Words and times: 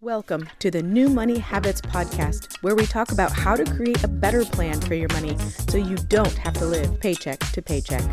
Welcome 0.00 0.48
to 0.60 0.70
the 0.70 0.80
New 0.80 1.08
Money 1.08 1.40
Habits 1.40 1.80
Podcast, 1.80 2.62
where 2.62 2.76
we 2.76 2.86
talk 2.86 3.10
about 3.10 3.32
how 3.32 3.56
to 3.56 3.64
create 3.64 4.04
a 4.04 4.08
better 4.08 4.44
plan 4.44 4.80
for 4.80 4.94
your 4.94 5.08
money 5.08 5.36
so 5.68 5.76
you 5.76 5.96
don't 5.96 6.38
have 6.38 6.54
to 6.54 6.66
live 6.66 7.00
paycheck 7.00 7.40
to 7.40 7.60
paycheck. 7.60 8.04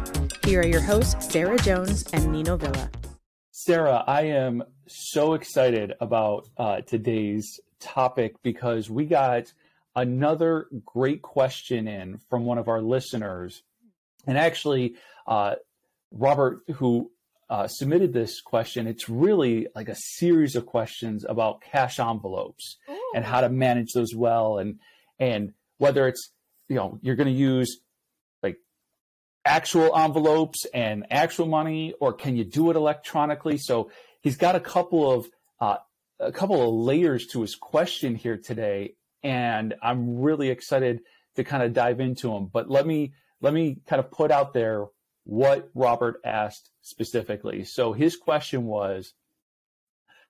Here 0.44 0.62
are 0.62 0.66
your 0.66 0.82
hosts, 0.82 1.32
Sarah 1.32 1.60
Jones 1.60 2.04
and 2.12 2.32
Nino 2.32 2.58
Villa. 2.58 2.90
Sarah, 3.52 4.04
I 4.08 4.24
am 4.24 4.64
so 4.88 5.36
excited 5.36 5.94
about 6.02 6.50
uh, 6.58 6.82
today's 6.82 7.60
topic 7.80 8.34
because 8.42 8.90
we 8.90 9.06
got 9.06 9.54
another 9.96 10.66
great 10.86 11.22
question 11.22 11.88
in 11.88 12.18
from 12.32 12.46
one 12.46 12.58
of 12.58 12.68
our 12.68 12.82
listeners. 12.82 13.62
And 14.26 14.40
actually, 14.40 14.96
uh, 15.28 15.54
Robert, 16.10 16.62
who 16.78 17.12
uh, 17.50 17.68
submitted 17.68 18.14
this 18.14 18.42
question, 18.42 18.88
it's 18.88 19.08
really 19.08 19.68
like 19.76 19.88
a 19.88 19.96
series 19.96 20.56
of 20.56 20.66
questions 20.66 21.26
about 21.28 21.62
cash 21.62 22.00
envelopes 22.00 22.78
Ooh. 22.90 23.12
and 23.14 23.24
how 23.24 23.42
to 23.42 23.50
manage 23.50 23.94
those 23.94 24.16
well, 24.16 24.58
and 24.58 24.80
and 25.20 25.54
whether 25.78 26.08
it's 26.08 26.32
you 26.70 26.76
know 26.76 26.98
you're 27.02 27.16
going 27.16 27.32
to 27.32 27.40
use 27.40 27.80
like 28.42 28.58
actual 29.46 29.96
envelopes 29.96 30.66
and 30.74 31.06
actual 31.12 31.46
money, 31.46 31.94
or 32.00 32.14
can 32.14 32.36
you 32.36 32.44
do 32.44 32.72
it 32.72 32.76
electronically? 32.76 33.58
So 33.58 33.92
he's 34.22 34.38
got 34.38 34.56
a 34.56 34.60
couple 34.60 35.12
of 35.12 35.30
uh, 35.60 35.78
a 36.20 36.32
couple 36.32 36.62
of 36.62 36.74
layers 36.74 37.28
to 37.28 37.42
his 37.42 37.56
question 37.56 38.16
here 38.16 38.38
today, 38.38 38.96
and 39.22 39.76
I'm 39.84 40.20
really 40.20 40.50
excited 40.50 41.02
to 41.36 41.44
kind 41.44 41.62
of 41.62 41.74
dive 41.74 42.00
into 42.00 42.30
them. 42.30 42.50
But 42.52 42.72
let 42.72 42.88
me 42.88 43.14
let 43.40 43.54
me 43.54 43.78
kind 43.86 44.00
of 44.00 44.10
put 44.10 44.32
out 44.32 44.54
there 44.54 44.86
what 45.26 45.70
Robert 45.74 46.22
asked 46.24 46.70
specifically. 46.82 47.66
So 47.66 47.94
his 47.94 48.16
question 48.16 48.66
was 48.66 49.14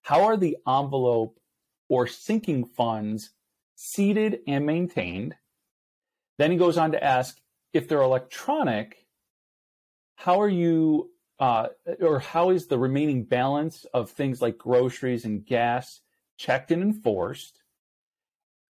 How 0.02 0.24
are 0.24 0.38
the 0.38 0.58
envelope 0.68 1.38
or 1.88 2.08
sinking 2.08 2.66
funds 2.66 3.30
seeded 3.76 4.40
and 4.48 4.66
maintained? 4.66 5.36
Then 6.38 6.52
he 6.52 6.58
goes 6.58 6.78
on 6.78 6.92
to 6.94 7.04
ask 7.04 7.38
if 7.74 7.88
they're 7.88 8.02
electronic, 8.02 9.06
how 10.16 10.42
are 10.42 10.50
you, 10.50 11.12
uh, 11.40 11.68
or 12.02 12.20
how 12.20 12.50
is 12.50 12.68
the 12.68 12.80
remaining 12.80 13.24
balance 13.24 13.86
of 13.94 14.10
things 14.10 14.42
like 14.42 14.58
groceries 14.58 15.26
and 15.26 15.46
gas 15.46 16.02
checked 16.38 16.72
and 16.72 16.82
enforced? 16.82 17.62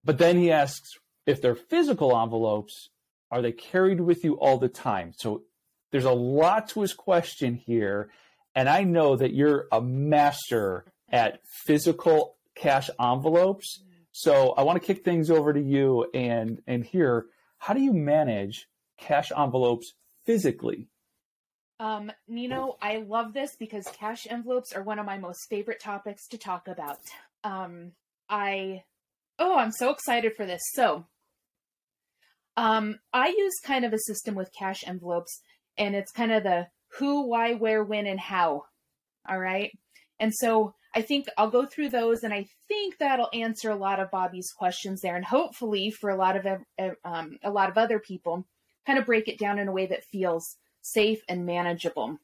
But 0.03 0.17
then 0.17 0.37
he 0.37 0.51
asks 0.51 0.97
if 1.25 1.41
they're 1.41 1.55
physical 1.55 2.15
envelopes, 2.15 2.89
are 3.31 3.41
they 3.41 3.51
carried 3.51 4.01
with 4.01 4.23
you 4.23 4.35
all 4.35 4.57
the 4.57 4.69
time? 4.69 5.13
So 5.15 5.43
there's 5.95 6.03
a 6.03 6.11
lot 6.11 6.67
to 6.67 6.81
his 6.81 6.93
question 6.93 7.55
here. 7.55 8.09
And 8.53 8.67
I 8.67 8.83
know 8.83 9.15
that 9.15 9.33
you're 9.33 9.69
a 9.71 9.79
master 9.79 10.83
at 11.09 11.39
physical 11.65 12.35
cash 12.53 12.89
envelopes. 12.99 13.81
So 14.11 14.51
I 14.57 14.63
want 14.63 14.77
to 14.81 14.85
kick 14.85 15.05
things 15.05 15.31
over 15.31 15.53
to 15.53 15.61
you 15.61 16.05
and 16.13 16.61
and 16.67 16.83
hear 16.83 17.27
how 17.59 17.73
do 17.73 17.79
you 17.79 17.93
manage 17.93 18.67
cash 18.97 19.31
envelopes 19.31 19.93
physically? 20.25 20.89
Um, 21.79 22.11
Nino, 22.27 22.75
I 22.81 22.97
love 22.97 23.31
this 23.31 23.55
because 23.57 23.87
cash 23.97 24.27
envelopes 24.29 24.73
are 24.73 24.83
one 24.83 24.99
of 24.99 25.05
my 25.05 25.17
most 25.17 25.47
favorite 25.49 25.79
topics 25.79 26.27
to 26.27 26.37
talk 26.37 26.67
about. 26.67 26.99
Um, 27.45 27.93
I 28.27 28.83
oh, 29.39 29.57
I'm 29.57 29.71
so 29.71 29.91
excited 29.91 30.35
for 30.35 30.45
this. 30.45 30.61
So, 30.73 31.05
um, 32.57 32.99
I 33.13 33.29
use 33.29 33.53
kind 33.63 33.85
of 33.85 33.93
a 33.93 33.99
system 33.99 34.35
with 34.35 34.51
cash 34.51 34.83
envelopes 34.85 35.41
and 35.77 35.95
it's 35.95 36.11
kind 36.11 36.31
of 36.31 36.43
the 36.43 36.67
who, 36.97 37.27
why, 37.27 37.53
where, 37.53 37.83
when, 37.83 38.07
and 38.07 38.19
how. 38.19 38.65
All 39.27 39.39
right. 39.39 39.71
And 40.19 40.33
so 40.33 40.73
I 40.93 41.01
think 41.01 41.27
I'll 41.37 41.49
go 41.49 41.65
through 41.65 41.89
those, 41.89 42.23
and 42.23 42.33
I 42.33 42.47
think 42.67 42.97
that'll 42.97 43.29
answer 43.33 43.69
a 43.69 43.75
lot 43.75 43.99
of 43.99 44.11
Bobby's 44.11 44.51
questions 44.51 45.01
there, 45.01 45.15
and 45.15 45.25
hopefully 45.25 45.91
for 45.91 46.09
a 46.09 46.15
lot 46.15 46.37
of 46.37 46.45
um, 47.03 47.37
a 47.43 47.51
lot 47.51 47.69
of 47.69 47.77
other 47.77 47.99
people, 47.99 48.45
kind 48.85 48.97
of 48.97 49.05
break 49.05 49.27
it 49.27 49.37
down 49.37 49.59
in 49.59 49.67
a 49.67 49.73
way 49.73 49.87
that 49.87 50.05
feels 50.05 50.55
safe 50.81 51.19
and 51.27 51.45
manageable. 51.45 52.17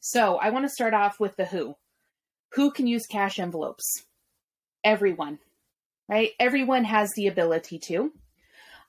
So 0.00 0.36
I 0.36 0.50
want 0.50 0.64
to 0.64 0.70
start 0.70 0.94
off 0.94 1.20
with 1.20 1.36
the 1.36 1.44
who. 1.44 1.76
Who 2.54 2.70
can 2.70 2.86
use 2.86 3.06
cash 3.06 3.38
envelopes? 3.38 3.84
Everyone, 4.82 5.38
right? 6.08 6.30
Everyone 6.40 6.84
has 6.84 7.12
the 7.14 7.26
ability 7.26 7.78
to. 7.86 8.12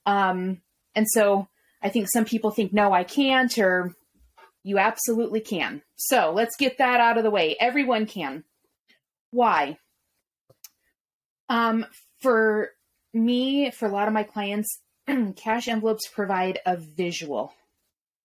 Um, 0.06 0.62
and 0.96 1.06
so 1.08 1.48
I 1.82 1.90
think 1.90 2.08
some 2.10 2.26
people 2.26 2.52
think, 2.52 2.74
no, 2.74 2.92
I 2.92 3.04
can't, 3.04 3.56
or 3.58 3.94
you 4.64 4.78
absolutely 4.78 5.42
can. 5.42 5.82
So 5.96 6.32
let's 6.36 6.58
get 6.58 6.78
that 6.80 7.00
out 7.00 7.18
of 7.18 7.24
the 7.24 7.32
way. 7.32 7.56
Everyone 7.60 8.06
can. 8.06 8.44
Why? 9.32 9.78
Um, 11.50 11.86
for 12.20 12.72
me, 13.14 13.72
for 13.72 13.88
a 13.88 13.92
lot 13.92 14.08
of 14.08 14.14
my 14.14 14.24
clients, 14.24 14.82
cash 15.36 15.68
envelopes 15.68 16.08
provide 16.08 16.60
a 16.66 16.78
visual, 16.78 17.54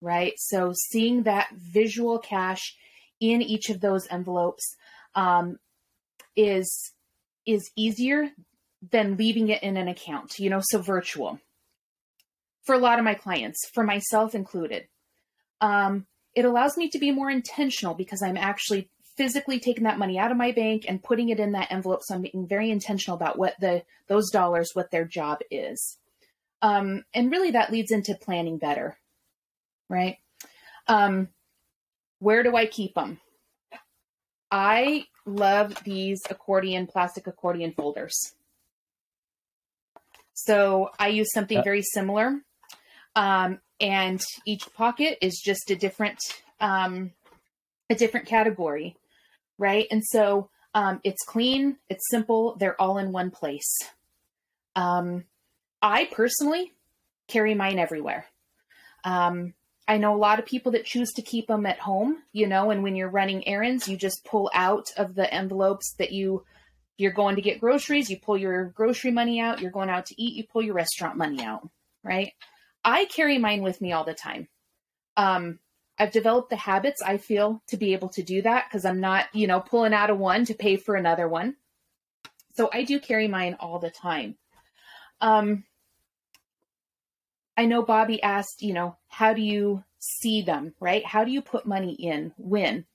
right? 0.01 0.33
So 0.39 0.73
seeing 0.91 1.25
that 1.25 1.49
visual 1.55 2.19
cash 2.19 2.77
in 3.21 3.43
each 3.43 3.71
of 3.71 3.81
those 3.81 4.07
envelopes 4.11 4.77
um, 5.15 5.59
is 6.35 6.93
is 7.47 7.71
easier 7.77 8.31
than 8.91 9.17
leaving 9.17 9.49
it 9.49 9.63
in 9.63 9.77
an 9.77 9.89
account, 9.89 10.39
you 10.39 10.49
know, 10.49 10.61
so 10.63 10.81
virtual 10.81 11.39
for 12.63 12.75
a 12.75 12.79
lot 12.79 12.99
of 12.99 13.05
my 13.05 13.15
clients, 13.15 13.69
for 13.73 13.85
myself 13.85 14.35
included. 14.35 14.87
Um, 15.61 16.07
it 16.35 16.45
allows 16.45 16.77
me 16.77 16.89
to 16.91 16.99
be 16.99 17.11
more 17.11 17.31
intentional 17.31 17.95
because 17.95 18.23
I'm 18.23 18.37
actually 18.37 18.89
physically 19.17 19.61
taking 19.61 19.85
that 19.85 19.99
money 19.99 20.19
out 20.19 20.31
of 20.31 20.37
my 20.37 20.53
bank 20.53 20.85
and 20.89 21.03
putting 21.03 21.29
it 21.29 21.39
in 21.39 21.53
that 21.53 21.71
envelope. 21.71 22.03
So 22.03 22.15
I'm 22.15 22.23
being 22.23 22.47
very 22.47 22.71
intentional 22.71 23.17
about 23.17 23.39
what 23.39 23.55
the 23.61 23.83
those 24.09 24.31
dollars, 24.31 24.71
what 24.75 24.91
their 24.91 25.05
job 25.05 25.41
is. 25.51 25.99
Um, 26.63 27.05
and 27.13 27.31
really 27.31 27.51
that 27.51 27.73
leads 27.73 27.91
into 27.91 28.15
planning 28.15 28.57
better, 28.57 28.97
right? 29.89 30.19
Um, 30.87 31.29
where 32.21 32.43
do 32.43 32.57
I 32.57 32.67
keep 32.67 32.95
them? 32.95 33.21
I 34.51 35.07
love 35.27 35.75
these 35.85 36.21
accordion, 36.31 36.87
plastic 36.87 37.27
accordion 37.27 37.73
folders. 37.73 38.35
So 40.35 40.91
I 40.99 41.09
use 41.09 41.33
something 41.33 41.59
uh, 41.59 41.63
very 41.63 41.83
similar. 41.83 42.41
Um, 43.15 43.61
and 43.81 44.23
each 44.47 44.73
pocket 44.75 45.19
is 45.21 45.41
just 45.45 45.71
a 45.71 45.77
different 45.77 46.19
um, 46.61 47.13
a 47.91 47.95
different 47.95 48.27
category, 48.27 48.97
right? 49.59 49.87
And 49.91 50.03
so 50.05 50.49
um, 50.75 51.01
it's 51.05 51.25
clean, 51.25 51.77
it's 51.91 52.09
simple, 52.09 52.57
they're 52.59 52.81
all 52.81 52.99
in 52.99 53.13
one 53.13 53.31
place. 53.31 53.77
Um, 54.77 55.25
I 55.83 56.09
personally 56.13 56.73
carry 57.29 57.55
mine 57.55 57.79
everywhere. 57.79 58.27
Um, 59.05 59.55
I 59.89 59.99
know 59.99 60.15
a 60.15 60.17
lot 60.17 60.39
of 60.39 60.47
people 60.47 60.73
that 60.73 60.85
choose 60.87 61.11
to 61.13 61.23
keep 61.23 61.49
them 61.49 61.67
at 61.67 61.81
home, 61.81 62.19
you 62.33 62.47
know, 62.47 62.71
and 62.71 62.83
when 62.83 62.95
you're 62.95 63.11
running 63.11 63.47
errands, 63.47 63.89
you 63.89 63.97
just 63.97 64.25
pull 64.25 64.51
out 64.55 64.87
of 64.97 65.15
the 65.15 65.33
envelopes 65.33 65.95
that 65.99 66.13
you 66.13 66.45
you're 66.99 67.13
going 67.13 67.35
to 67.35 67.43
get 67.43 67.59
groceries, 67.59 68.09
you 68.11 68.19
pull 68.19 68.37
your 68.37 68.67
grocery 68.67 69.11
money 69.11 69.41
out, 69.41 69.61
you're 69.61 69.73
going 69.73 69.89
out 69.89 70.07
to 70.07 70.23
eat, 70.23 70.37
you 70.37 70.45
pull 70.47 70.63
your 70.63 70.75
restaurant 70.75 71.17
money 71.17 71.43
out, 71.43 71.69
right? 72.05 72.33
I 72.85 73.05
carry 73.07 73.39
mine 73.39 73.63
with 73.63 73.81
me 73.81 73.93
all 73.93 74.05
the 74.05 74.15
time. 74.15 74.49
Um, 75.17 75.59
I've 75.99 76.11
developed 76.11 76.51
the 76.51 76.57
habits 76.57 77.03
I 77.03 77.19
feel 77.19 77.63
to 77.69 77.77
be 77.77 77.93
able 77.93 78.09
to 78.11 78.23
do 78.23 78.43
that 78.43 78.67
because 78.69 78.85
I'm 78.85 79.01
not, 79.01 79.27
you 79.33 79.47
know, 79.47 79.61
pulling 79.61 79.95
out 79.95 80.11
of 80.11 80.19
one 80.19 80.45
to 80.47 80.55
pay 80.55 80.77
for 80.77 80.97
another 80.97 81.29
one. 81.29 81.57
So 82.55 82.69
I 82.73 82.85
do 82.85 82.99
carry 82.99 83.29
mine 83.29 83.57
all 83.61 83.79
the 83.79 83.91
time. 83.91 84.37
Um, 85.21 85.65
I 87.57 87.67
know 87.67 87.83
Bobby 87.83 88.23
asked, 88.23 88.63
you 88.63 88.73
know, 88.73 88.97
how 89.09 89.35
do 89.35 89.43
you 89.43 89.85
see 89.99 90.43
them, 90.43 90.75
right? 90.81 91.05
How 91.05 91.25
do 91.25 91.31
you 91.31 91.43
put 91.43 91.67
money 91.67 91.93
in? 91.93 92.33
When? 92.37 92.87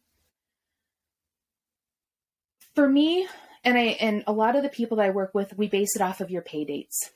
For 2.76 2.88
me, 2.88 3.28
and 3.64 3.78
I 3.78 3.98
and 4.00 4.24
a 4.28 4.34
lot 4.34 4.56
of 4.56 4.64
the 4.64 4.70
people 4.70 4.98
that 4.98 5.06
I 5.06 5.12
work 5.12 5.34
with, 5.34 5.58
we 5.58 5.68
base 5.68 5.96
it 5.96 6.02
off 6.02 6.22
of 6.22 6.30
your 6.30 6.42
pay 6.42 6.66
dates. 6.66 7.12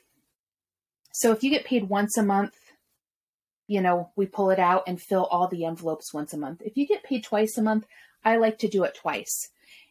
So 1.12 1.32
if 1.32 1.44
you 1.44 1.50
get 1.50 1.64
paid 1.64 1.88
once 1.88 2.16
a 2.16 2.22
month, 2.22 2.54
you 3.66 3.80
know, 3.80 4.10
we 4.16 4.26
pull 4.26 4.50
it 4.50 4.58
out 4.58 4.84
and 4.86 5.00
fill 5.00 5.24
all 5.26 5.48
the 5.48 5.64
envelopes 5.64 6.12
once 6.12 6.32
a 6.32 6.38
month. 6.38 6.62
If 6.64 6.76
you 6.76 6.86
get 6.86 7.04
paid 7.04 7.24
twice 7.24 7.56
a 7.56 7.62
month, 7.62 7.86
I 8.24 8.36
like 8.36 8.58
to 8.58 8.68
do 8.68 8.84
it 8.84 8.94
twice. 8.94 9.50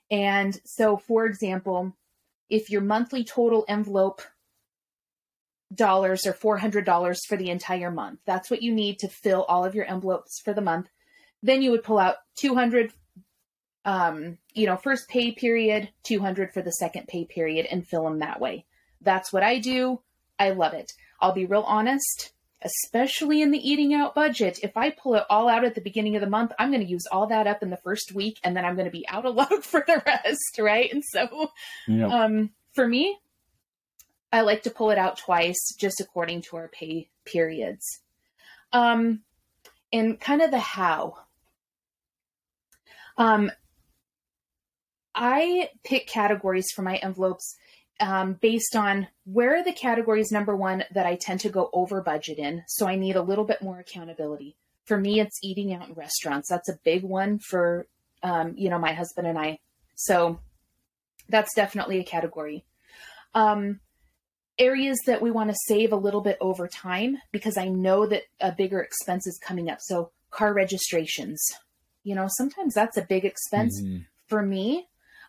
And 0.09 0.59
so, 0.65 0.97
for 0.97 1.25
example, 1.25 1.95
if 2.49 2.69
your 2.69 2.81
monthly 2.81 3.23
total 3.23 3.65
envelope 3.67 4.21
dollars 5.73 6.25
are 6.27 6.33
$400 6.33 7.17
for 7.27 7.37
the 7.37 7.49
entire 7.49 7.91
month, 7.91 8.19
that's 8.25 8.51
what 8.51 8.61
you 8.61 8.73
need 8.73 8.99
to 8.99 9.07
fill 9.07 9.43
all 9.43 9.63
of 9.63 9.73
your 9.73 9.85
envelopes 9.85 10.41
for 10.43 10.53
the 10.53 10.61
month. 10.61 10.89
Then 11.41 11.61
you 11.61 11.71
would 11.71 11.83
pull 11.83 11.97
out 11.97 12.17
200 12.35 12.91
um, 13.83 14.37
you 14.53 14.67
know, 14.67 14.77
first 14.77 15.09
pay 15.09 15.31
period, 15.31 15.89
200 16.03 16.53
for 16.53 16.61
the 16.61 16.71
second 16.71 17.07
pay 17.07 17.25
period 17.25 17.65
and 17.71 17.87
fill 17.87 18.03
them 18.03 18.19
that 18.19 18.39
way. 18.39 18.65
That's 19.01 19.33
what 19.33 19.41
I 19.43 19.57
do. 19.57 20.01
I 20.37 20.51
love 20.51 20.73
it. 20.73 20.93
I'll 21.19 21.33
be 21.33 21.45
real 21.45 21.63
honest 21.65 22.31
especially 22.61 23.41
in 23.41 23.51
the 23.51 23.69
eating 23.69 23.93
out 23.93 24.13
budget. 24.13 24.59
If 24.63 24.77
I 24.77 24.91
pull 24.91 25.15
it 25.15 25.23
all 25.29 25.49
out 25.49 25.63
at 25.63 25.75
the 25.75 25.81
beginning 25.81 26.15
of 26.15 26.21
the 26.21 26.29
month, 26.29 26.51
I'm 26.59 26.69
going 26.71 26.83
to 26.85 26.89
use 26.89 27.05
all 27.11 27.27
that 27.27 27.47
up 27.47 27.63
in 27.63 27.69
the 27.69 27.77
first 27.77 28.13
week 28.13 28.39
and 28.43 28.55
then 28.55 28.65
I'm 28.65 28.75
going 28.75 28.85
to 28.85 28.91
be 28.91 29.07
out 29.07 29.25
of 29.25 29.35
luck 29.41 29.63
for 29.63 29.83
the 29.85 30.01
rest, 30.05 30.59
right? 30.59 30.91
And 30.91 31.03
so 31.03 31.51
Yeah. 31.87 32.07
um, 32.07 32.51
for 32.73 32.87
me, 32.87 33.17
I 34.31 34.41
like 34.41 34.63
to 34.63 34.69
pull 34.69 34.91
it 34.91 34.97
out 34.97 35.17
twice, 35.17 35.75
just 35.79 35.99
according 35.99 36.43
to 36.43 36.57
our 36.57 36.69
pay 36.69 37.09
periods. 37.25 37.85
Um, 38.71 39.21
and 39.91 40.19
kind 40.19 40.41
of 40.41 40.51
the 40.51 40.59
how. 40.59 41.17
Um, 43.17 43.51
I 45.13 45.69
pick 45.83 46.07
categories 46.07 46.67
for 46.73 46.81
my 46.81 46.95
envelopes 46.95 47.57
um, 48.01 48.33
based 48.33 48.75
on 48.75 49.07
where 49.25 49.55
are 49.57 49.63
the 49.63 49.71
categories 49.71 50.31
number 50.31 50.55
one 50.55 50.83
that 50.93 51.05
I 51.05 51.15
tend 51.15 51.39
to 51.41 51.49
go 51.49 51.69
over 51.71 52.01
budget 52.01 52.39
in. 52.39 52.63
So 52.67 52.87
I 52.87 52.95
need 52.95 53.15
a 53.15 53.21
little 53.21 53.45
bit 53.45 53.61
more 53.61 53.79
accountability. 53.79 54.57
For 54.85 54.97
me, 54.97 55.19
it's 55.19 55.39
eating 55.43 55.73
out 55.73 55.87
in 55.87 55.93
restaurants. 55.93 56.49
That's 56.49 56.67
a 56.67 56.79
big 56.83 57.03
one 57.03 57.39
for 57.39 57.85
um, 58.23 58.53
you 58.57 58.69
know 58.69 58.79
my 58.79 58.93
husband 58.93 59.27
and 59.27 59.37
I. 59.37 59.59
So 59.95 60.39
that's 61.29 61.53
definitely 61.55 61.99
a 61.99 62.03
category. 62.03 62.65
Um, 63.33 63.79
areas 64.59 64.99
that 65.05 65.21
we 65.21 65.31
want 65.31 65.49
to 65.49 65.55
save 65.67 65.93
a 65.93 65.95
little 65.95 66.21
bit 66.21 66.37
over 66.41 66.67
time 66.67 67.17
because 67.31 67.57
I 67.57 67.67
know 67.69 68.05
that 68.07 68.23
a 68.41 68.51
bigger 68.51 68.81
expense 68.81 69.25
is 69.25 69.39
coming 69.41 69.69
up. 69.69 69.77
So 69.81 70.11
car 70.29 70.53
registrations, 70.53 71.41
you 72.03 72.15
know, 72.15 72.27
sometimes 72.29 72.73
that's 72.73 72.97
a 72.97 73.01
big 73.03 73.25
expense 73.25 73.81
Mhm. 73.81 74.05
for 74.27 74.41
me. 74.41 74.87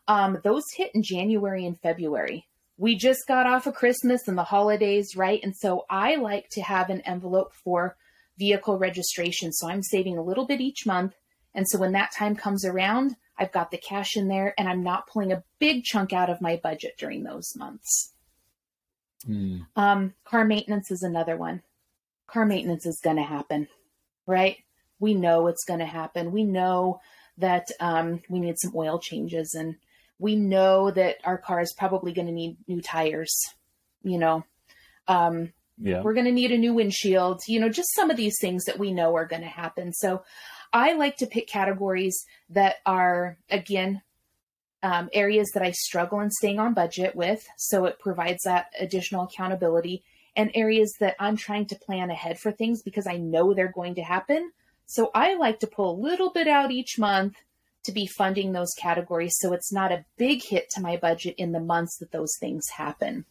Um, 0.08 0.40
those 0.42 0.64
hit 0.76 0.90
in 0.94 1.02
January 1.02 1.64
and 1.64 1.78
February. 1.80 2.46
We 2.76 2.96
just 2.96 3.26
got 3.28 3.46
off 3.46 3.66
of 3.66 3.74
Christmas 3.74 4.26
and 4.26 4.36
the 4.36 4.44
holidays, 4.44 5.16
right? 5.16 5.40
And 5.42 5.54
so 5.56 5.84
I 5.88 6.16
like 6.16 6.48
to 6.50 6.62
have 6.62 6.90
an 6.90 7.02
envelope 7.02 7.52
for 7.64 7.96
vehicle 8.38 8.78
registration. 8.78 9.52
So 9.52 9.68
I'm 9.68 9.82
saving 9.82 10.18
a 10.18 10.22
little 10.22 10.46
bit 10.46 10.60
each 10.60 10.86
month. 10.86 11.14
And 11.54 11.68
so 11.68 11.78
when 11.78 11.92
that 11.92 12.12
time 12.16 12.34
comes 12.34 12.64
around, 12.64 13.16
I've 13.38 13.52
got 13.52 13.70
the 13.70 13.78
cash 13.78 14.16
in 14.16 14.28
there 14.28 14.54
and 14.58 14.68
I'm 14.68 14.82
not 14.82 15.06
pulling 15.06 15.32
a 15.32 15.44
big 15.58 15.84
chunk 15.84 16.12
out 16.12 16.30
of 16.30 16.40
my 16.40 16.56
budget 16.56 16.94
during 16.98 17.24
those 17.24 17.54
months. 17.56 18.12
Mm. 19.28 19.66
Um, 19.76 20.14
car 20.24 20.44
maintenance 20.44 20.90
is 20.90 21.02
another 21.02 21.36
one. 21.36 21.62
Car 22.26 22.46
maintenance 22.46 22.86
is 22.86 23.00
going 23.02 23.16
to 23.16 23.22
happen, 23.22 23.68
right? 24.26 24.56
We 24.98 25.14
know 25.14 25.46
it's 25.46 25.64
going 25.64 25.80
to 25.80 25.86
happen. 25.86 26.32
We 26.32 26.44
know 26.44 27.00
that 27.38 27.66
um, 27.80 28.22
we 28.28 28.40
need 28.40 28.56
some 28.58 28.72
oil 28.74 28.98
changes, 28.98 29.54
and 29.54 29.76
we 30.22 30.36
know 30.36 30.90
that 30.90 31.16
our 31.24 31.36
car 31.36 31.60
is 31.60 31.74
probably 31.76 32.12
going 32.12 32.28
to 32.28 32.32
need 32.32 32.56
new 32.68 32.80
tires. 32.80 33.34
You 34.02 34.18
know, 34.18 34.44
um, 35.08 35.52
Yeah. 35.78 36.02
we're 36.02 36.14
going 36.14 36.26
to 36.26 36.32
need 36.32 36.52
a 36.52 36.58
new 36.58 36.74
windshield. 36.74 37.40
You 37.48 37.58
know, 37.60 37.68
just 37.68 37.94
some 37.94 38.10
of 38.10 38.16
these 38.16 38.36
things 38.40 38.64
that 38.64 38.78
we 38.78 38.92
know 38.92 39.16
are 39.16 39.26
going 39.26 39.42
to 39.42 39.48
happen. 39.48 39.92
So, 39.92 40.22
I 40.72 40.94
like 40.94 41.16
to 41.18 41.26
pick 41.26 41.48
categories 41.48 42.24
that 42.50 42.76
are 42.86 43.36
again 43.50 44.00
um, 44.82 45.10
areas 45.12 45.50
that 45.54 45.62
I 45.62 45.72
struggle 45.72 46.20
in 46.20 46.30
staying 46.30 46.58
on 46.58 46.74
budget 46.74 47.14
with. 47.14 47.46
So 47.56 47.84
it 47.84 48.00
provides 48.00 48.42
that 48.44 48.72
additional 48.78 49.24
accountability 49.24 50.02
and 50.34 50.50
areas 50.54 50.92
that 51.00 51.14
I'm 51.20 51.36
trying 51.36 51.66
to 51.66 51.76
plan 51.76 52.10
ahead 52.10 52.38
for 52.38 52.50
things 52.52 52.82
because 52.82 53.06
I 53.06 53.16
know 53.16 53.54
they're 53.54 53.70
going 53.72 53.96
to 53.96 54.02
happen. 54.02 54.50
So 54.86 55.10
I 55.14 55.34
like 55.34 55.60
to 55.60 55.66
pull 55.66 55.94
a 55.94 56.02
little 56.02 56.30
bit 56.30 56.48
out 56.48 56.70
each 56.70 56.98
month 56.98 57.36
to 57.84 57.92
be 57.92 58.06
funding 58.06 58.52
those 58.52 58.72
categories 58.78 59.34
so 59.38 59.52
it's 59.52 59.72
not 59.72 59.92
a 59.92 60.04
big 60.16 60.42
hit 60.42 60.70
to 60.70 60.80
my 60.80 60.96
budget 60.96 61.34
in 61.38 61.52
the 61.52 61.60
months 61.60 61.98
that 61.98 62.12
those 62.12 62.32
things 62.38 62.68
happen. 62.68 63.24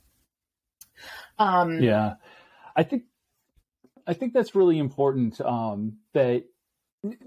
Um, 1.39 1.81
Yeah, 1.81 2.15
I 2.75 2.83
think 2.83 3.03
I 4.07 4.13
think 4.13 4.33
that's 4.33 4.55
really 4.55 4.77
important. 4.77 5.39
Um, 5.41 5.97
that 6.13 6.43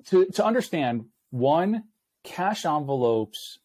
to 0.06 0.26
to 0.26 0.44
understand 0.44 1.06
one, 1.30 1.84
cash 2.22 2.64
envelopes 2.64 3.58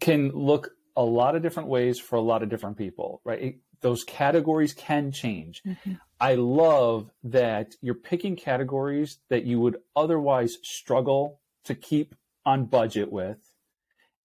can 0.00 0.30
look 0.30 0.70
a 0.96 1.02
lot 1.04 1.34
of 1.36 1.42
different 1.42 1.68
ways 1.68 1.98
for 1.98 2.16
a 2.16 2.20
lot 2.20 2.42
of 2.42 2.48
different 2.48 2.76
people, 2.76 3.20
right? 3.24 3.42
It- 3.42 3.60
those 3.80 4.04
categories 4.04 4.74
can 4.74 5.10
change. 5.10 5.60
Mhm. 5.64 5.98
I 6.20 6.36
love 6.36 7.10
that 7.24 7.74
you're 7.80 7.96
picking 7.96 8.36
categories 8.36 9.18
that 9.28 9.44
you 9.44 9.58
would 9.58 9.82
otherwise 9.96 10.58
struggle 10.62 11.40
to 11.64 11.74
keep 11.74 12.14
on 12.44 12.64
budget 12.66 13.10
with. 13.12 13.38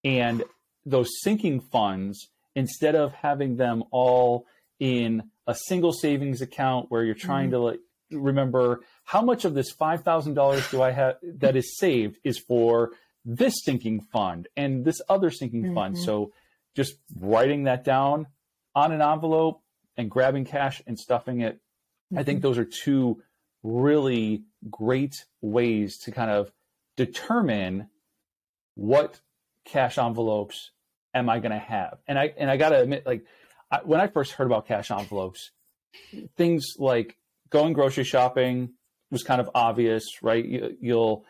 And 0.04 0.44
those 0.86 1.10
sinking 1.22 1.62
funds, 1.62 2.30
instead 2.56 2.96
of 2.96 3.14
having 3.14 3.58
them 3.58 3.84
all 3.92 4.46
in 4.80 5.24
a 5.46 5.56
single 5.56 5.94
savings 5.94 6.42
account 6.42 6.88
where 6.90 7.04
you're 7.04 7.16
trying 7.16 7.52
to 7.52 7.60
like 7.60 7.80
remember 8.12 8.82
how 9.04 9.22
much 9.22 9.44
of 9.44 9.54
this 9.54 9.74
$5,000 9.74 10.72
do 10.72 10.82
I 10.82 10.92
have 10.92 11.16
that 11.40 11.56
is 11.56 11.78
saved 11.78 12.18
is 12.24 12.40
for 12.40 12.92
this 13.26 13.54
sinking 13.66 14.02
fund 14.14 14.48
and 14.56 14.86
this 14.86 15.02
other 15.10 15.30
sinking 15.30 15.74
fund. 15.74 15.96
Mhm. 15.96 16.06
So 16.06 16.32
just 16.76 16.96
writing 17.20 17.64
that 17.64 17.84
down 17.84 18.28
on 18.76 18.92
an 18.92 19.02
envelope 19.02 19.62
and 19.98 20.10
grabbing 20.10 20.46
cash 20.46 20.82
and 20.88 20.98
stuffing 20.98 21.42
it 21.42 21.60
I 22.16 22.24
think 22.24 22.42
those 22.42 22.58
are 22.58 22.66
two 22.66 23.22
really 23.64 24.44
great 24.70 25.26
ways 25.42 25.98
to 26.00 26.12
kind 26.12 26.32
of 26.32 26.52
determine 26.98 27.90
what 28.76 29.22
cash 29.64 29.98
envelopes 29.98 30.72
am 31.14 31.30
I 31.30 31.40
going 31.40 31.52
to 31.52 31.58
have. 31.58 32.00
And 32.08 32.20
I 32.20 32.34
and 32.38 32.52
I 32.52 32.58
got 32.58 32.70
to 32.70 32.82
admit, 32.82 33.06
like 33.06 33.26
I, 33.72 33.80
when 33.84 34.02
I 34.02 34.08
first 34.08 34.34
heard 34.34 34.48
about 34.48 34.68
cash 34.68 34.92
envelopes, 34.92 35.52
things 36.36 36.76
like 36.78 37.18
going 37.50 37.74
grocery 37.74 38.04
shopping 38.04 38.74
was 39.10 39.24
kind 39.24 39.40
of 39.40 39.50
obvious, 39.56 40.04
right? 40.22 40.44
You, 40.46 40.78
you'll 40.82 41.26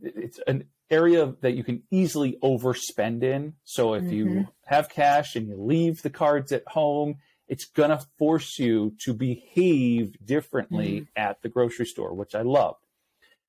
it's 0.00 0.38
an 0.46 0.64
area 0.90 1.34
that 1.40 1.54
you 1.54 1.64
can 1.64 1.82
easily 1.90 2.36
overspend 2.42 3.22
in. 3.22 3.54
So 3.64 3.94
if 3.94 4.12
you 4.12 4.26
Mhm. 4.26 4.48
have 4.66 4.88
cash 4.90 5.34
and 5.34 5.48
you 5.48 5.56
leave 5.56 6.02
the 6.02 6.10
cards 6.10 6.52
at 6.52 6.66
home, 6.68 7.16
it's 7.48 7.64
going 7.64 7.90
to 7.90 8.04
force 8.18 8.58
you 8.58 8.94
to 9.04 9.14
behave 9.14 10.16
differently 10.24 11.06
at 11.16 11.40
the 11.42 11.48
grocery 11.48 11.86
store, 11.86 12.14
which 12.14 12.34
I 12.34 12.42
love. 12.42 12.76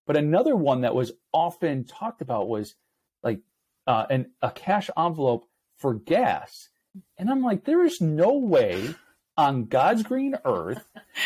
But 0.05 0.17
another 0.17 0.55
one 0.55 0.81
that 0.81 0.95
was 0.95 1.11
often 1.33 1.85
talked 1.85 2.21
about 2.21 2.47
was 2.47 2.75
like 3.23 3.39
uh, 3.87 4.05
an, 4.09 4.31
a 4.41 4.51
cash 4.51 4.89
envelope 4.97 5.45
for 5.77 5.93
gas. 5.93 6.69
And 7.17 7.29
I'm 7.29 7.41
like, 7.43 7.65
there 7.65 7.83
is 7.83 7.99
no 8.01 8.37
way 8.37 8.93
on 9.37 9.65
God's 9.65 10.03
green 10.03 10.35
earth 10.45 10.83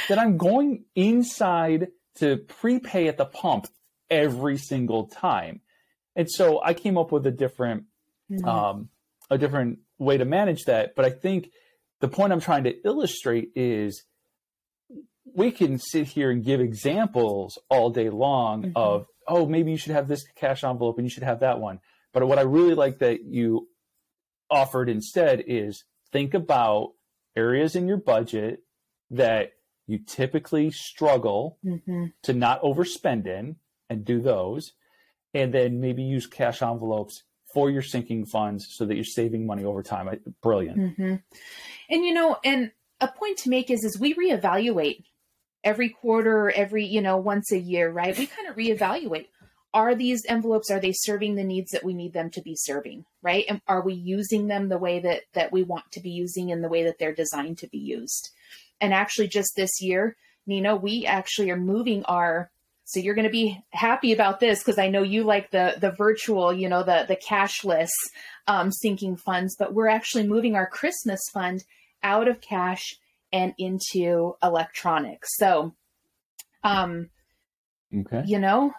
that 0.07 0.17
I'm 0.17 0.37
going 0.37 0.85
inside 0.95 1.89
to 2.15 2.37
prepay 2.37 3.07
at 3.07 3.17
the 3.17 3.25
pump 3.25 3.67
every 4.09 4.57
single 4.57 5.07
time. 5.07 5.61
And 6.15 6.29
so 6.29 6.59
I 6.63 6.73
came 6.73 6.97
up 6.97 7.11
with 7.11 7.25
a 7.27 7.31
different 7.31 7.83
Mhm. 8.31 8.45
um, 8.45 8.89
a 9.31 9.37
different 9.37 9.79
way 9.97 10.17
to 10.17 10.25
manage 10.25 10.65
that. 10.65 10.95
But 10.95 11.05
I 11.05 11.09
think 11.09 11.51
the 11.99 12.07
point 12.07 12.31
I'm 12.33 12.39
trying 12.39 12.63
to 12.65 12.75
illustrate 12.85 13.51
is 13.55 14.03
we 15.35 15.51
can 15.51 15.77
sit 15.77 16.07
here 16.07 16.31
and 16.31 16.43
give 16.43 16.59
examples 16.61 17.57
all 17.69 17.89
day 17.89 18.09
long 18.09 18.63
Mhm. 18.63 18.71
of, 18.75 19.05
oh, 19.27 19.45
maybe 19.47 19.71
you 19.71 19.77
should 19.77 19.93
have 19.93 20.07
this 20.07 20.25
cash 20.35 20.63
envelope 20.63 20.97
and 20.97 21.05
you 21.05 21.09
should 21.09 21.23
have 21.23 21.39
that 21.41 21.59
one. 21.59 21.79
But 22.13 22.27
what 22.27 22.39
I 22.39 22.43
really 22.43 22.73
like 22.75 22.99
that 22.99 23.23
you 23.23 23.67
offered 24.49 24.89
instead 24.89 25.43
is 25.47 25.83
think 26.11 26.33
about 26.33 26.93
areas 27.35 27.75
in 27.75 27.87
your 27.87 27.97
budget 27.97 28.63
that 29.11 29.51
you 29.87 29.99
typically 29.99 30.71
struggle 30.71 31.57
Mhm. 31.63 32.13
to 32.23 32.33
not 32.33 32.61
overspend 32.61 33.27
in 33.27 33.57
and 33.89 34.05
do 34.05 34.21
those 34.21 34.73
and 35.33 35.53
then 35.53 35.79
maybe 35.79 36.03
use 36.03 36.25
cash 36.27 36.61
envelopes 36.61 37.23
for 37.53 37.69
your 37.69 37.81
sinking 37.81 38.25
funds 38.25 38.67
so 38.71 38.85
that 38.85 38.95
you're 38.95 39.03
saving 39.03 39.45
money 39.45 39.63
over 39.63 39.81
time 39.81 40.07
brilliant 40.41 40.95
hmm 40.95 41.15
And 41.89 42.05
you 42.05 42.13
know, 42.13 42.37
and 42.43 42.71
a 43.01 43.07
point 43.07 43.37
to 43.39 43.49
make 43.49 43.71
is 43.71 43.83
is 43.83 43.99
we 43.99 44.13
reevaluate 44.13 45.05
every 45.63 45.89
quarter, 45.89 46.49
every 46.49 46.85
you 46.85 47.01
know, 47.01 47.17
once 47.17 47.51
a 47.51 47.59
year, 47.59 47.89
right? 47.89 48.17
We 48.17 48.27
kind 48.27 48.47
of 48.47 48.55
reevaluate. 48.55 49.27
Are 49.73 49.93
these 49.93 50.25
envelopes 50.27 50.71
are 50.71 50.79
they 50.79 50.93
serving 50.93 51.35
the 51.35 51.43
needs 51.43 51.71
that 51.71 51.83
we 51.83 51.93
need 51.93 52.13
them 52.13 52.31
to 52.31 52.41
be 52.41 52.55
serving, 52.55 53.05
right? 53.21 53.45
And 53.47 53.61
are 53.67 53.81
we 53.81 53.93
using 53.93 54.47
them 54.47 54.69
the 54.69 54.79
way 54.79 54.99
that 54.99 55.23
that 55.33 55.51
we 55.51 55.63
want 55.63 55.91
to 55.91 55.99
be 55.99 56.09
using 56.09 56.49
in 56.49 56.61
the 56.61 56.69
way 56.69 56.83
that 56.83 56.97
they're 56.97 57.13
designed 57.13 57.59
to 57.59 57.67
be 57.67 57.77
used? 57.77 58.31
And 58.81 58.93
actually, 58.93 59.27
just 59.27 59.51
this 59.55 59.81
year, 59.81 60.15
Nino, 60.47 60.75
we 60.75 61.05
actually 61.05 61.51
are 61.51 61.57
moving 61.57 62.03
our. 62.05 62.49
So 62.85 62.99
you're 62.99 63.13
going 63.13 63.27
to 63.27 63.31
be 63.31 63.63
happy 63.69 64.13
about 64.13 64.39
this 64.39 64.63
because 64.63 64.79
I 64.79 64.89
know 64.89 65.03
you 65.03 65.23
like 65.23 65.51
the 65.51 65.75
the 65.79 65.91
virtual, 65.91 66.51
you 66.51 66.67
know, 66.67 66.81
the 66.81 67.05
the 67.07 67.15
cashless 67.15 67.91
um, 68.47 68.71
sinking 68.71 69.17
funds, 69.17 69.55
but 69.59 69.75
we're 69.75 69.87
actually 69.87 70.27
moving 70.27 70.55
our 70.55 70.65
Christmas 70.65 71.19
fund 71.31 71.63
out 72.01 72.27
of 72.27 72.41
cash 72.41 72.97
and 73.31 73.53
into 73.57 74.35
electronics. 74.41 75.29
So, 75.37 75.73
um, 76.63 77.09
okay 77.93 78.23
you 78.25 78.39
know, 78.39 78.73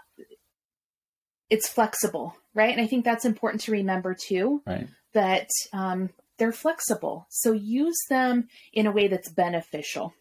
it's 1.48 1.68
flexible, 1.68 2.36
right? 2.54 2.72
And 2.72 2.80
I 2.80 2.86
think 2.86 3.04
that's 3.04 3.24
important 3.24 3.62
to 3.62 3.72
remember 3.72 4.14
too 4.14 4.62
right 4.66 4.88
that 5.12 5.48
um, 5.72 6.10
they're 6.38 6.52
flexible. 6.52 7.26
So 7.30 7.52
use 7.52 7.98
them 8.08 8.46
in 8.72 8.86
a 8.86 8.92
way 8.92 9.08
that's 9.08 9.28
beneficial. 9.32 10.14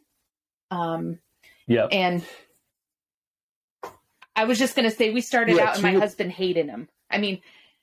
Um, 0.71 1.19
Yeah. 1.67 1.85
And 1.91 2.25
I 4.35 4.45
was 4.45 4.57
just 4.57 4.75
going 4.75 4.89
to 4.89 4.95
say, 4.95 5.11
we 5.11 5.21
started 5.21 5.57
Yeah, 5.57 5.65
out 5.69 5.73
and 5.75 5.83
my 5.83 5.93
husband 5.93 6.31
hated 6.31 6.67
him. 6.67 6.87
I 7.11 7.19
mean, 7.19 7.41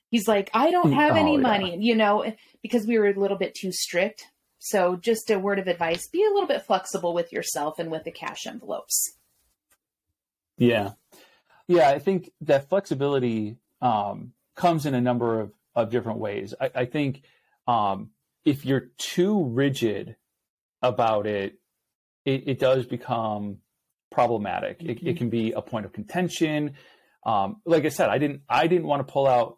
he's 0.09 0.27
like, 0.27 0.49
I 0.53 0.71
don't 0.71 0.91
have 0.93 1.13
Oh, 1.13 1.19
any 1.19 1.35
yeah. 1.35 1.41
money, 1.41 1.77
you 1.79 1.95
know, 1.95 2.33
because 2.61 2.85
we 2.85 2.97
were 2.97 3.07
a 3.07 3.19
little 3.19 3.37
bit 3.37 3.55
too 3.55 3.71
strict. 3.71 4.25
So 4.69 4.95
just 4.95 5.29
a 5.29 5.39
word 5.39 5.59
of 5.59 5.67
advice, 5.67 6.07
be 6.07 6.23
a 6.23 6.33
little 6.33 6.47
bit 6.47 6.65
flexible 6.65 7.13
with 7.13 7.31
yourself 7.31 7.79
and 7.79 7.89
with 7.89 8.03
the 8.03 8.11
cash 8.11 8.45
envelopes. 8.45 9.13
Yeah. 10.57 10.91
Yeah, 11.67 11.89
I 11.89 11.99
think 11.99 12.31
that 12.41 12.69
flexibility 12.69 13.57
um, 13.81 14.33
comes 14.55 14.85
in 14.85 14.93
a 14.93 15.01
number 15.01 15.41
of, 15.41 15.51
of 15.75 15.89
different 15.89 16.19
ways. 16.19 16.53
I, 16.59 16.71
I 16.73 16.85
think 16.85 17.23
um, 17.67 18.11
if 18.45 18.65
you're 18.65 18.89
too 18.97 19.45
rigid 19.45 20.15
about 20.81 21.27
it, 21.27 21.59
it, 22.25 22.47
it 22.47 22.59
does 22.59 22.85
become 22.85 23.57
problematic. 24.11 24.81
It, 24.81 24.99
it 25.05 25.17
can 25.17 25.29
be 25.29 25.51
a 25.51 25.61
point 25.61 25.85
of 25.85 25.93
contention. 25.93 26.75
Um, 27.25 27.61
like 27.65 27.85
I 27.85 27.89
said, 27.89 28.09
I 28.09 28.17
didn't 28.17 28.41
I 28.49 28.67
didn't 28.67 28.87
want 28.87 29.05
to 29.05 29.11
pull 29.11 29.27
out. 29.27 29.57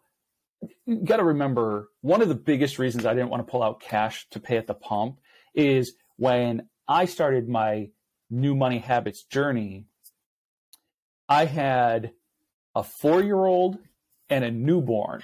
You 0.86 0.96
got 1.04 1.16
to 1.18 1.24
remember 1.24 1.88
one 2.00 2.20
of 2.22 2.28
the 2.28 2.34
biggest 2.34 2.78
reasons 2.78 3.06
I 3.06 3.14
didn't 3.14 3.30
want 3.30 3.46
to 3.46 3.50
pull 3.50 3.62
out 3.62 3.80
cash 3.80 4.26
to 4.30 4.40
pay 4.40 4.56
at 4.56 4.66
the 4.66 4.74
pump 4.74 5.18
is 5.54 5.94
when 6.16 6.68
I 6.88 7.04
started 7.06 7.48
my 7.48 7.90
new 8.28 8.54
money 8.54 8.78
habits 8.78 9.22
journey. 9.24 9.86
I 11.28 11.44
had 11.46 12.12
a 12.74 12.82
four 12.82 13.22
year 13.22 13.44
old 13.44 13.78
and 14.28 14.44
a 14.44 14.50
newborn. 14.50 15.22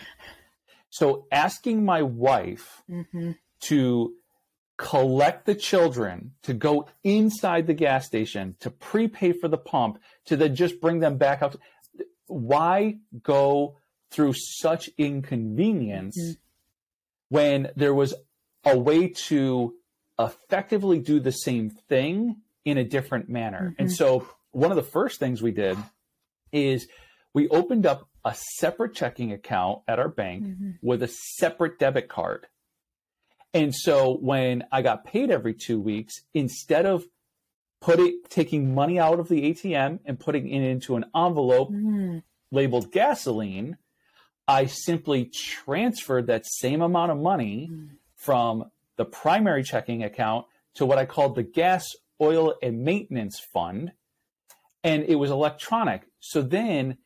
So 0.90 1.26
asking 1.30 1.84
my 1.84 2.02
wife 2.02 2.82
Mm-hmm. 2.90 3.32
to 3.62 4.14
collect 4.78 5.46
the 5.46 5.54
children 5.54 6.32
to 6.42 6.52
go 6.52 6.86
inside 7.02 7.66
the 7.66 7.74
gas 7.74 8.06
station 8.06 8.56
to 8.60 8.70
prepay 8.70 9.32
for 9.32 9.48
the 9.48 9.56
pump 9.58 9.98
to 10.26 10.36
then 10.36 10.54
just 10.54 10.80
bring 10.80 11.00
them 11.00 11.16
back 11.16 11.42
out. 11.42 11.56
Why 12.26 12.98
go 13.22 13.78
through 14.16 14.32
such 14.32 14.88
inconvenience 14.96 16.16
Mhm. 16.18 16.36
when 17.28 17.70
there 17.76 17.94
was 17.94 18.14
a 18.64 18.76
way 18.78 19.08
to 19.08 19.76
effectively 20.18 20.98
do 20.98 21.20
the 21.20 21.30
same 21.32 21.68
thing 21.68 22.40
in 22.64 22.78
a 22.78 22.84
different 22.84 23.28
manner? 23.28 23.74
And 23.78 23.88
Mhm. 23.90 23.92
so 23.94 24.26
one 24.52 24.70
of 24.72 24.76
the 24.76 24.82
first 24.82 25.20
things 25.20 25.42
we 25.42 25.52
did 25.52 25.76
is 26.50 26.88
we 27.34 27.46
opened 27.50 27.84
up 27.84 28.08
a 28.24 28.34
separate 28.58 28.94
checking 28.94 29.30
account 29.32 29.82
at 29.86 29.98
our 29.98 30.08
bank 30.08 30.44
Mm-hmm. 30.44 30.70
with 30.80 31.02
a 31.02 31.08
separate 31.08 31.78
debit 31.78 32.08
card. 32.08 32.46
And 33.52 33.74
so 33.74 34.16
when 34.16 34.64
I 34.72 34.80
got 34.82 35.04
paid 35.04 35.30
every 35.30 35.52
two 35.54 35.78
weeks, 35.78 36.14
instead 36.32 36.86
of 36.86 37.04
putting 37.80 38.22
taking 38.30 38.74
money 38.74 38.98
out 38.98 39.20
of 39.20 39.28
the 39.28 39.44
ATM 39.44 40.00
and 40.06 40.18
putting 40.18 40.48
it 40.48 40.62
into 40.62 40.96
an 40.96 41.04
envelope 41.14 41.70
Mm-hmm. 41.70 42.18
labeled 42.50 42.90
gasoline, 42.90 43.76
I 44.48 44.66
simply 44.66 45.26
transferred 45.26 46.28
that 46.28 46.46
same 46.46 46.80
amount 46.82 47.12
of 47.12 47.18
money 47.18 47.70
from 48.14 48.70
the 48.96 49.04
primary 49.04 49.62
checking 49.62 50.04
account 50.04 50.46
to 50.74 50.86
what 50.86 50.98
I 50.98 51.06
called 51.06 51.34
the 51.34 51.42
gas, 51.42 51.86
oil, 52.20 52.54
and 52.62 52.82
maintenance 52.84 53.40
fund. 53.40 53.92
And 54.84 55.02
it 55.04 55.16
was 55.16 55.30
electronic. 55.30 56.02
So 56.20 56.42
then 56.42 56.98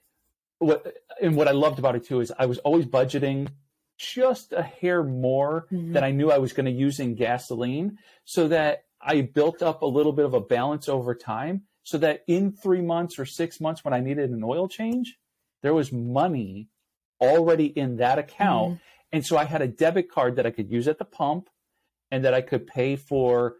what 0.58 0.94
and 1.22 1.34
what 1.36 1.48
I 1.48 1.52
loved 1.52 1.78
about 1.78 1.96
it 1.96 2.06
too 2.06 2.20
is 2.20 2.30
I 2.38 2.44
was 2.46 2.58
always 2.58 2.84
budgeting 2.84 3.48
just 3.96 4.52
a 4.52 4.62
hair 4.62 5.02
more 5.02 5.66
Mhm. 5.72 5.92
than 5.94 6.04
I 6.04 6.10
knew 6.10 6.30
I 6.30 6.38
was 6.38 6.52
going 6.52 6.66
to 6.66 6.72
use 6.72 7.00
in 7.00 7.14
gasoline 7.14 7.98
so 8.24 8.48
that 8.48 8.84
I 9.00 9.22
built 9.22 9.62
up 9.62 9.80
a 9.82 9.86
little 9.86 10.12
bit 10.12 10.26
of 10.26 10.34
a 10.34 10.40
balance 10.40 10.88
over 10.88 11.14
time 11.14 11.62
so 11.82 11.96
that 11.98 12.22
in 12.26 12.52
three 12.52 12.82
months 12.82 13.18
or 13.18 13.24
six 13.24 13.60
months 13.60 13.82
when 13.84 13.94
I 13.94 14.00
needed 14.00 14.30
an 14.30 14.44
oil 14.44 14.68
change, 14.68 15.18
there 15.62 15.72
was 15.74 15.90
money 15.92 16.68
already 17.20 17.66
in 17.66 17.96
that 17.96 18.18
account. 18.18 18.80
And 19.12 19.24
so 19.26 19.36
I 19.36 19.44
had 19.44 19.60
a 19.62 19.68
debit 19.68 20.10
card 20.10 20.36
that 20.36 20.46
I 20.46 20.50
could 20.50 20.70
use 20.70 20.86
at 20.88 20.98
the 20.98 21.04
pump 21.04 21.48
and 22.10 22.24
that 22.24 22.34
I 22.34 22.40
could 22.40 22.66
pay 22.66 22.96
for 22.96 23.56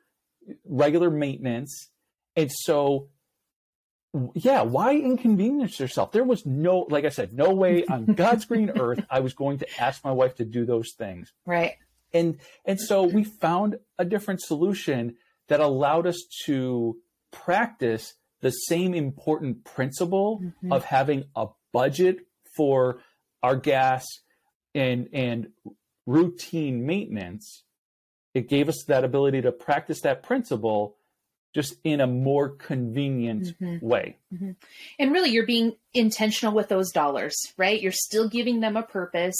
regular 0.64 1.10
maintenance. 1.10 1.90
And 2.36 2.50
so, 2.52 3.08
yeah, 4.34 4.62
why 4.62 4.94
inconvenience 4.96 5.78
yourself? 5.78 6.10
There 6.12 6.24
was 6.24 6.44
no, 6.44 6.86
like 6.90 7.04
I 7.04 7.10
said, 7.10 7.32
no 7.32 7.52
way 7.54 7.84
on 7.84 8.06
God's 8.14 8.44
green 8.44 8.70
earth 8.78 9.04
I 9.10 9.20
was 9.20 9.34
going 9.34 9.58
to 9.58 9.80
ask 9.80 10.04
my 10.04 10.10
wife 10.12 10.36
to 10.36 10.44
do 10.44 10.64
those 10.64 10.92
things 10.96 11.32
Right. 11.46 11.74
and 12.12 12.38
and 12.64 12.80
so 12.80 13.04
we 13.04 13.22
found 13.24 13.76
a 13.98 14.04
different 14.04 14.40
solution 14.42 15.16
that 15.48 15.60
allowed 15.60 16.06
us 16.06 16.20
to 16.46 16.96
practice 17.32 18.14
the 18.40 18.50
same 18.50 18.94
important 18.94 19.64
principle 19.64 20.40
Mhm. 20.64 20.72
of 20.74 20.84
having 20.84 21.24
a 21.36 21.46
budget 21.72 22.16
for 22.56 23.00
our 23.42 23.56
gas 23.56 24.06
and 24.74 25.08
and 25.12 25.48
routine 26.06 26.86
maintenance 26.86 27.64
it 28.34 28.48
gave 28.48 28.68
us 28.68 28.84
that 28.86 29.04
ability 29.04 29.42
to 29.42 29.52
practice 29.52 30.00
that 30.02 30.22
principle 30.22 30.96
just 31.54 31.74
in 31.84 32.00
a 32.00 32.06
more 32.06 32.48
convenient 32.48 33.54
Mhm. 33.60 33.80
way 33.80 34.16
And 34.98 35.12
really, 35.12 35.30
you're 35.30 35.46
being 35.46 35.76
intentional 35.92 36.54
with 36.54 36.68
those 36.68 36.92
dollars, 36.92 37.36
right? 37.56 37.80
You're 37.80 37.92
still 37.92 38.28
giving 38.28 38.60
them 38.60 38.76
a 38.76 38.82
purpose. 38.82 39.38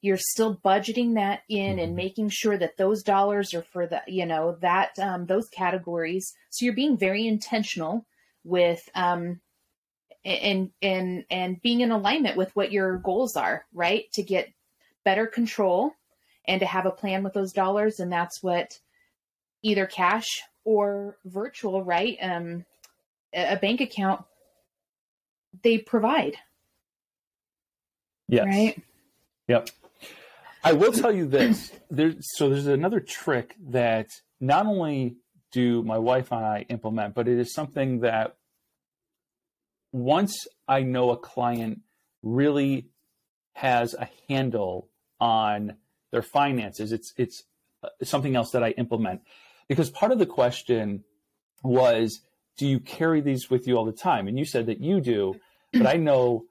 You're 0.00 0.18
still 0.18 0.56
budgeting 0.56 1.14
that 1.14 1.42
in 1.48 1.78
and 1.78 1.92
Mhm. 1.92 1.96
making 1.96 2.28
sure 2.30 2.56
that 2.58 2.76
those 2.76 3.02
dollars 3.02 3.54
are 3.54 3.62
for 3.62 3.86
the, 3.86 4.02
you 4.06 4.26
know, 4.26 4.56
that 4.60 4.98
um, 4.98 5.26
those 5.26 5.48
categories. 5.48 6.32
So 6.50 6.64
you're 6.64 6.74
being 6.74 6.96
very 6.96 7.26
intentional 7.26 8.06
with 8.44 8.80
um, 8.94 9.40
and 10.28 10.70
and 10.82 11.24
and 11.30 11.62
being 11.62 11.80
in 11.80 11.90
alignment 11.90 12.36
with 12.36 12.54
what 12.54 12.72
your 12.72 12.98
goals 12.98 13.36
are, 13.36 13.64
right? 13.72 14.10
To 14.12 14.22
get 14.22 14.52
better 15.04 15.26
control 15.26 15.92
and 16.46 16.60
to 16.60 16.66
have 16.66 16.86
a 16.86 16.90
plan 16.90 17.22
with 17.22 17.32
those 17.32 17.52
dollars, 17.52 18.00
and 18.00 18.12
that's 18.12 18.42
what 18.42 18.78
either 19.62 19.86
cash 19.86 20.42
or 20.64 21.16
virtual, 21.24 21.82
right? 21.82 22.16
Um, 22.20 22.64
a 23.34 23.56
bank 23.56 23.80
account 23.80 24.24
they 25.62 25.78
provide, 25.78 26.36
yes 28.28 28.46
right? 28.46 28.82
Yep. 29.48 29.70
I 30.62 30.72
will 30.72 30.92
tell 30.92 31.12
you 31.12 31.26
this. 31.26 31.72
There's 31.90 32.36
so 32.36 32.50
there's 32.50 32.66
another 32.66 33.00
trick 33.00 33.54
that 33.70 34.08
not 34.40 34.66
only 34.66 35.16
do 35.52 35.82
my 35.82 35.98
wife 35.98 36.32
and 36.32 36.44
I 36.44 36.66
implement, 36.68 37.14
but 37.14 37.28
it 37.28 37.38
is 37.38 37.54
something 37.54 38.00
that 38.00 38.36
once 39.92 40.46
I 40.66 40.82
know 40.82 41.10
a 41.10 41.16
client 41.16 41.80
really 42.22 42.88
has 43.54 43.94
a 43.94 44.08
handle 44.28 44.88
on 45.20 45.76
their 46.10 46.22
finances, 46.22 46.92
it's 46.92 47.12
it's 47.16 47.44
uh, 47.82 47.88
something 48.02 48.36
else 48.36 48.50
that 48.52 48.62
I 48.64 48.70
implement 48.70 49.22
because 49.68 49.90
part 49.90 50.12
of 50.12 50.18
the 50.18 50.26
question 50.26 51.04
was, 51.62 52.20
do 52.56 52.66
you 52.66 52.80
carry 52.80 53.20
these 53.20 53.50
with 53.50 53.66
you 53.66 53.76
all 53.76 53.84
the 53.84 53.92
time? 53.92 54.26
And 54.28 54.38
you 54.38 54.44
said 54.44 54.66
that 54.66 54.80
you 54.80 55.00
do, 55.00 55.38
but 55.72 55.86
I 55.86 55.94
know 55.94 56.44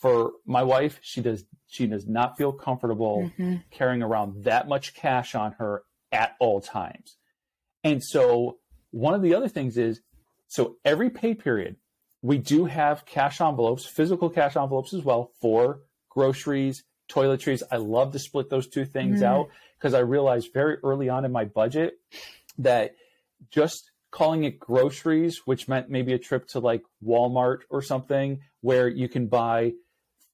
for 0.00 0.32
my 0.46 0.62
wife, 0.62 0.98
she 1.02 1.20
does 1.20 1.44
she 1.66 1.86
does 1.86 2.06
not 2.06 2.36
feel 2.38 2.52
comfortable 2.52 3.30
Mhm. 3.38 3.62
carrying 3.70 4.02
around 4.02 4.44
that 4.44 4.68
much 4.68 4.94
cash 4.94 5.34
on 5.34 5.52
her 5.52 5.82
at 6.12 6.34
all 6.40 6.60
times. 6.62 7.16
And 7.84 8.02
so 8.02 8.58
one 8.90 9.12
of 9.14 9.20
the 9.22 9.34
other 9.34 9.48
things 9.48 9.76
is 9.76 10.00
so 10.46 10.76
every 10.84 11.10
pay 11.10 11.34
period, 11.34 11.76
we 12.22 12.38
do 12.38 12.64
have 12.64 13.04
cash 13.06 13.40
envelopes, 13.40 13.84
physical 13.86 14.28
cash 14.30 14.56
envelopes 14.56 14.92
as 14.92 15.04
well 15.04 15.30
for 15.40 15.80
groceries, 16.08 16.84
toiletries. 17.08 17.62
I 17.70 17.76
love 17.76 18.12
to 18.12 18.18
split 18.18 18.50
those 18.50 18.66
two 18.68 18.84
things 18.84 19.20
Mm. 19.20 19.26
out 19.26 19.48
because 19.78 19.94
I 19.94 20.00
realized 20.00 20.52
very 20.52 20.76
early 20.82 21.08
on 21.08 21.24
in 21.24 21.32
my 21.32 21.44
budget 21.44 21.98
that 22.58 22.94
just 23.50 23.90
calling 24.10 24.44
it 24.44 24.58
groceries, 24.58 25.46
which 25.46 25.68
meant 25.68 25.88
maybe 25.90 26.12
a 26.12 26.18
trip 26.18 26.48
to 26.48 26.58
like 26.60 26.82
Walmart 27.04 27.60
or 27.70 27.82
something 27.82 28.40
where 28.62 28.88
you 28.88 29.08
can 29.08 29.26
buy 29.28 29.74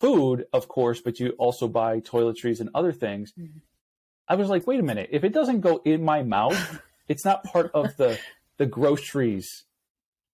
food, 0.00 0.46
of 0.52 0.68
course, 0.68 1.00
but 1.00 1.20
you 1.20 1.30
also 1.38 1.68
buy 1.68 2.00
toiletries 2.00 2.60
and 2.60 2.70
other 2.74 2.92
things. 2.92 3.32
Mhm. 3.38 3.60
I 4.26 4.36
was 4.36 4.48
like, 4.48 4.66
wait 4.66 4.80
a 4.80 4.82
minute, 4.82 5.10
if 5.12 5.22
it 5.22 5.32
doesn't 5.34 5.60
go 5.60 5.82
in 5.84 6.02
my 6.02 6.22
mouth, 6.22 6.80
it's 7.08 7.24
not 7.24 7.44
part 7.44 7.70
of 7.74 7.96
the 7.98 8.18
the 8.56 8.66
groceries, 8.66 9.64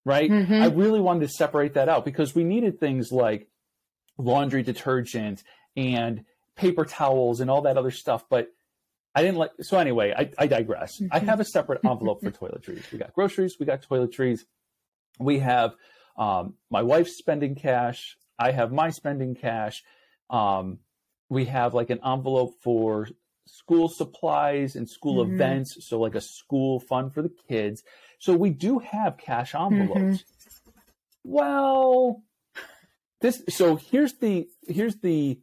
right? 0.05 0.31
Mhm. 0.31 0.63
I 0.63 0.67
really 0.67 1.01
wanted 1.01 1.21
to 1.21 1.29
separate 1.29 1.75
that 1.75 1.89
out 1.89 2.05
because 2.05 2.35
we 2.35 2.45
needed 2.45 2.79
things 2.81 3.11
like 3.13 3.49
laundry 4.19 4.63
detergent 4.63 5.43
and 5.77 6.25
paper 6.57 6.85
towels 6.85 7.41
and 7.41 7.51
all 7.51 7.63
that 7.63 7.77
other 7.79 7.91
stuff, 7.91 8.25
but 8.29 8.49
I 9.15 9.23
didn't 9.23 9.39
like 9.39 9.51
so 9.61 9.79
anyway, 9.79 10.13
I, 10.17 10.31
I 10.39 10.47
digress. 10.47 11.01
I 11.11 11.19
Mhm. 11.19 11.27
have 11.27 11.41
a 11.41 11.45
separate 11.45 11.81
envelope 11.85 12.23
for 12.23 12.31
toiletries. 12.41 12.91
We 12.93 12.99
got 12.99 13.13
groceries, 13.13 13.57
we 13.59 13.67
got 13.67 13.83
toiletries, 13.83 14.41
we 15.19 15.39
have 15.41 15.75
um, 16.17 16.55
my 16.71 16.83
wife's 16.83 17.17
spending 17.17 17.55
cash, 17.55 18.17
I 18.39 18.53
have 18.53 18.73
my 18.73 18.91
spending 18.91 19.35
cash. 19.35 19.83
Um, 20.29 20.79
we 21.29 21.45
have 21.47 21.75
like 21.75 21.91
an 21.91 22.01
envelope 22.05 22.55
for 22.63 23.09
school 23.47 23.89
supplies 23.89 24.77
and 24.77 24.89
school 24.89 25.25
Mhm. 25.25 25.33
events, 25.35 25.77
so 25.89 25.99
like 26.01 26.15
a 26.15 26.21
school 26.21 26.81
fund 26.81 27.13
for 27.15 27.23
the 27.23 27.33
kids. 27.49 27.83
So 28.21 28.35
we 28.35 28.51
do 28.51 28.79
have 28.79 29.17
cash 29.17 29.55
envelopes. 29.55 30.25
Well, 31.25 32.23
this 33.21 33.43
so 33.49 33.77
here's 33.77 34.15
the 34.15 34.49
here's 34.69 34.97
the 34.97 35.41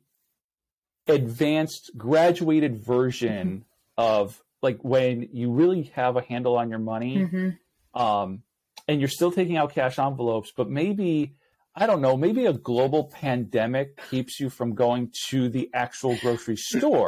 advanced 1.08 1.92
graduated 1.98 2.78
version 2.78 3.48
mm-hmm. 3.48 3.62
of 3.98 4.42
like 4.62 4.84
when 4.84 5.30
you 5.32 5.52
really 5.52 5.84
have 5.96 6.18
a 6.18 6.22
handle 6.22 6.58
on 6.58 6.70
your 6.70 6.80
money 6.80 7.18
mm-hmm. 7.18 8.00
um, 8.00 8.44
and 8.88 9.00
you're 9.00 9.10
still 9.10 9.32
taking 9.32 9.58
out 9.58 9.74
cash 9.74 9.98
envelopes 10.00 10.52
but 10.56 10.70
maybe 10.70 11.34
i 11.76 11.86
don't 11.86 12.02
know 12.02 12.18
maybe 12.18 12.46
a 12.46 12.52
global 12.52 13.06
pandemic 13.06 13.98
keeps 14.10 14.40
you 14.40 14.50
from 14.50 14.76
going 14.76 15.10
to 15.30 15.48
the 15.48 15.70
actual 15.74 16.18
grocery 16.18 16.58
store 16.58 17.08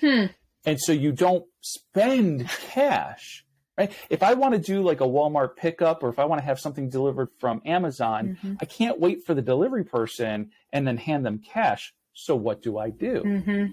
hmm. 0.00 0.26
and 0.64 0.78
so 0.78 0.92
you 0.92 1.10
don't 1.10 1.44
spend 1.60 2.48
cash 2.48 3.44
right 3.80 3.92
if 4.10 4.22
i 4.22 4.34
want 4.34 4.54
to 4.54 4.60
do 4.60 4.82
like 4.82 5.00
a 5.00 5.04
walmart 5.04 5.56
pickup 5.56 6.02
or 6.02 6.08
if 6.08 6.18
i 6.18 6.24
want 6.24 6.40
to 6.40 6.44
have 6.44 6.60
something 6.60 6.88
delivered 6.88 7.28
from 7.38 7.60
amazon 7.64 8.38
mm-hmm. 8.42 8.54
i 8.60 8.64
can't 8.64 9.00
wait 9.00 9.24
for 9.26 9.34
the 9.34 9.42
delivery 9.42 9.84
person 9.84 10.50
and 10.72 10.86
then 10.86 10.96
hand 10.96 11.26
them 11.26 11.38
cash 11.38 11.92
so 12.20 12.36
what 12.36 12.62
do 12.62 12.78
I 12.78 12.90
do? 12.90 13.22
Mm-hmm. 13.24 13.72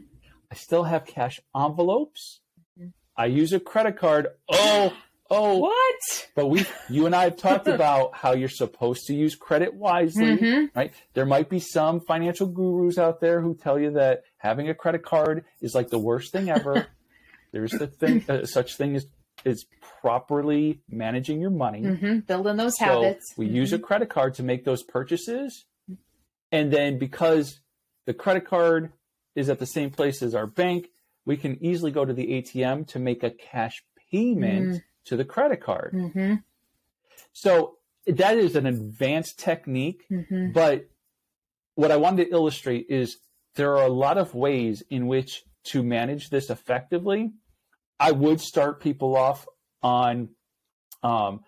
I 0.51 0.55
still 0.55 0.83
have 0.83 1.05
cash 1.05 1.39
envelopes. 1.55 2.39
Mm-hmm. 2.79 2.89
I 3.17 3.25
use 3.25 3.51
a 3.51 3.59
credit 3.59 3.97
card. 3.97 4.27
Oh, 4.49 4.93
oh. 5.29 5.57
What? 5.57 6.29
But 6.35 6.47
we, 6.47 6.65
you 6.89 7.05
and 7.05 7.15
I 7.15 7.25
have 7.25 7.37
talked 7.37 7.67
about 7.67 8.15
how 8.15 8.33
you're 8.33 8.47
supposed 8.47 9.07
to 9.07 9.13
use 9.13 9.35
credit 9.35 9.73
wisely, 9.73 10.37
mm-hmm. 10.37 10.77
right? 10.77 10.93
There 11.13 11.25
might 11.25 11.49
be 11.49 11.59
some 11.59 11.99
financial 11.99 12.47
gurus 12.47 12.97
out 12.97 13.19
there 13.19 13.41
who 13.41 13.53
tell 13.55 13.77
you 13.77 13.91
that 13.91 14.23
having 14.37 14.69
a 14.69 14.73
credit 14.73 15.03
card 15.03 15.43
is 15.59 15.75
like 15.75 15.89
the 15.89 15.99
worst 15.99 16.31
thing 16.31 16.49
ever. 16.49 16.87
There's 17.51 17.71
the 17.71 17.87
thing, 17.87 18.23
uh, 18.29 18.45
such 18.45 18.75
thing 18.75 18.95
as 18.95 19.07
is 19.45 19.65
properly 20.01 20.81
managing 20.89 21.39
your 21.39 21.49
money, 21.49 21.81
mm-hmm. 21.81 22.19
building 22.19 22.57
those 22.57 22.77
so 22.77 22.85
habits. 22.85 23.33
We 23.37 23.47
use 23.47 23.73
a 23.73 23.77
mm-hmm. 23.77 23.85
credit 23.85 24.09
card 24.09 24.35
to 24.35 24.43
make 24.43 24.65
those 24.65 24.83
purchases, 24.83 25.65
and 26.51 26.71
then 26.71 26.97
because 26.97 27.59
the 28.05 28.13
credit 28.13 28.45
card 28.45 28.91
is 29.35 29.49
at 29.49 29.59
the 29.59 29.65
same 29.65 29.91
place 29.91 30.21
as 30.23 30.33
our 30.33 30.47
bank. 30.47 30.89
We 31.25 31.37
can 31.37 31.63
easily 31.63 31.91
go 31.91 32.05
to 32.05 32.13
the 32.13 32.25
ATM 32.25 32.87
to 32.87 32.99
make 32.99 33.21
a 33.21 33.29
cash 33.29 33.83
payment 34.11 34.67
mm. 34.67 34.83
to 35.05 35.15
the 35.15 35.25
credit 35.25 35.61
card. 35.61 35.93
Mm-hmm. 35.93 36.35
So 37.33 37.77
that 38.07 38.37
is 38.37 38.55
an 38.55 38.65
advanced 38.65 39.37
technique. 39.37 40.05
Mm-hmm. 40.11 40.53
But 40.53 40.89
what 41.75 41.91
I 41.91 41.97
wanted 41.97 42.25
to 42.25 42.31
illustrate 42.31 42.87
is 42.89 43.17
there 43.55 43.77
are 43.77 43.85
a 43.85 43.91
lot 43.91 44.17
of 44.17 44.33
ways 44.33 44.81
in 44.89 45.07
which 45.07 45.43
to 45.65 45.83
manage 45.83 46.29
this 46.29 46.49
effectively. 46.49 47.33
I 47.99 48.11
would 48.11 48.41
start 48.41 48.81
people 48.81 49.15
off 49.15 49.45
on 49.81 50.29
um, 51.03 51.41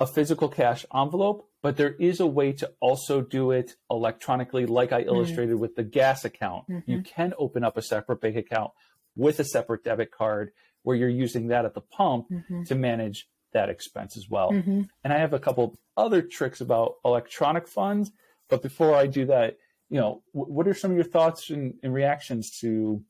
a 0.00 0.06
physical 0.06 0.48
cash 0.48 0.84
envelope 0.94 1.48
but 1.62 1.76
there 1.76 1.94
is 1.94 2.20
a 2.20 2.26
way 2.26 2.52
to 2.52 2.72
also 2.80 3.22
do 3.22 3.52
it 3.52 3.76
electronically, 3.88 4.66
like 4.66 4.92
I 4.92 5.00
mm-hmm. 5.00 5.10
illustrated 5.10 5.52
mm-hmm. 5.52 5.60
with 5.60 5.76
the 5.76 5.84
gas 5.84 6.24
account. 6.24 6.68
Mm-hmm. 6.68 6.90
You 6.90 7.02
can 7.02 7.32
open 7.38 7.64
up 7.64 7.76
a 7.76 7.82
separate 7.82 8.20
bank 8.20 8.36
account 8.36 8.72
with 9.16 9.38
a 9.38 9.44
separate 9.44 9.84
debit 9.84 10.10
card 10.10 10.50
where 10.82 10.96
you're 10.96 11.08
using 11.08 11.48
that 11.48 11.64
at 11.64 11.74
the 11.74 11.80
pump 11.80 12.26
mm-hmm. 12.30 12.64
to 12.64 12.74
manage 12.74 13.28
that 13.52 13.68
expense 13.68 14.16
as 14.16 14.28
well. 14.28 14.50
Mm-hmm. 14.50 14.82
And 15.04 15.12
I 15.12 15.18
have 15.18 15.32
a 15.32 15.38
couple 15.38 15.78
other 15.96 16.20
tricks 16.20 16.60
about 16.60 16.96
electronic 17.04 17.68
funds. 17.68 18.10
But 18.48 18.62
before 18.62 18.96
I 18.96 19.06
do 19.06 19.26
that, 19.26 19.58
you 19.88 20.00
know, 20.00 20.22
w- 20.34 20.52
what 20.52 20.66
are 20.66 20.74
some 20.74 20.90
of 20.90 20.96
your 20.96 21.04
thoughts 21.04 21.48
and, 21.50 21.74
and 21.82 21.94
reactions 21.94 22.58
to 22.60 23.04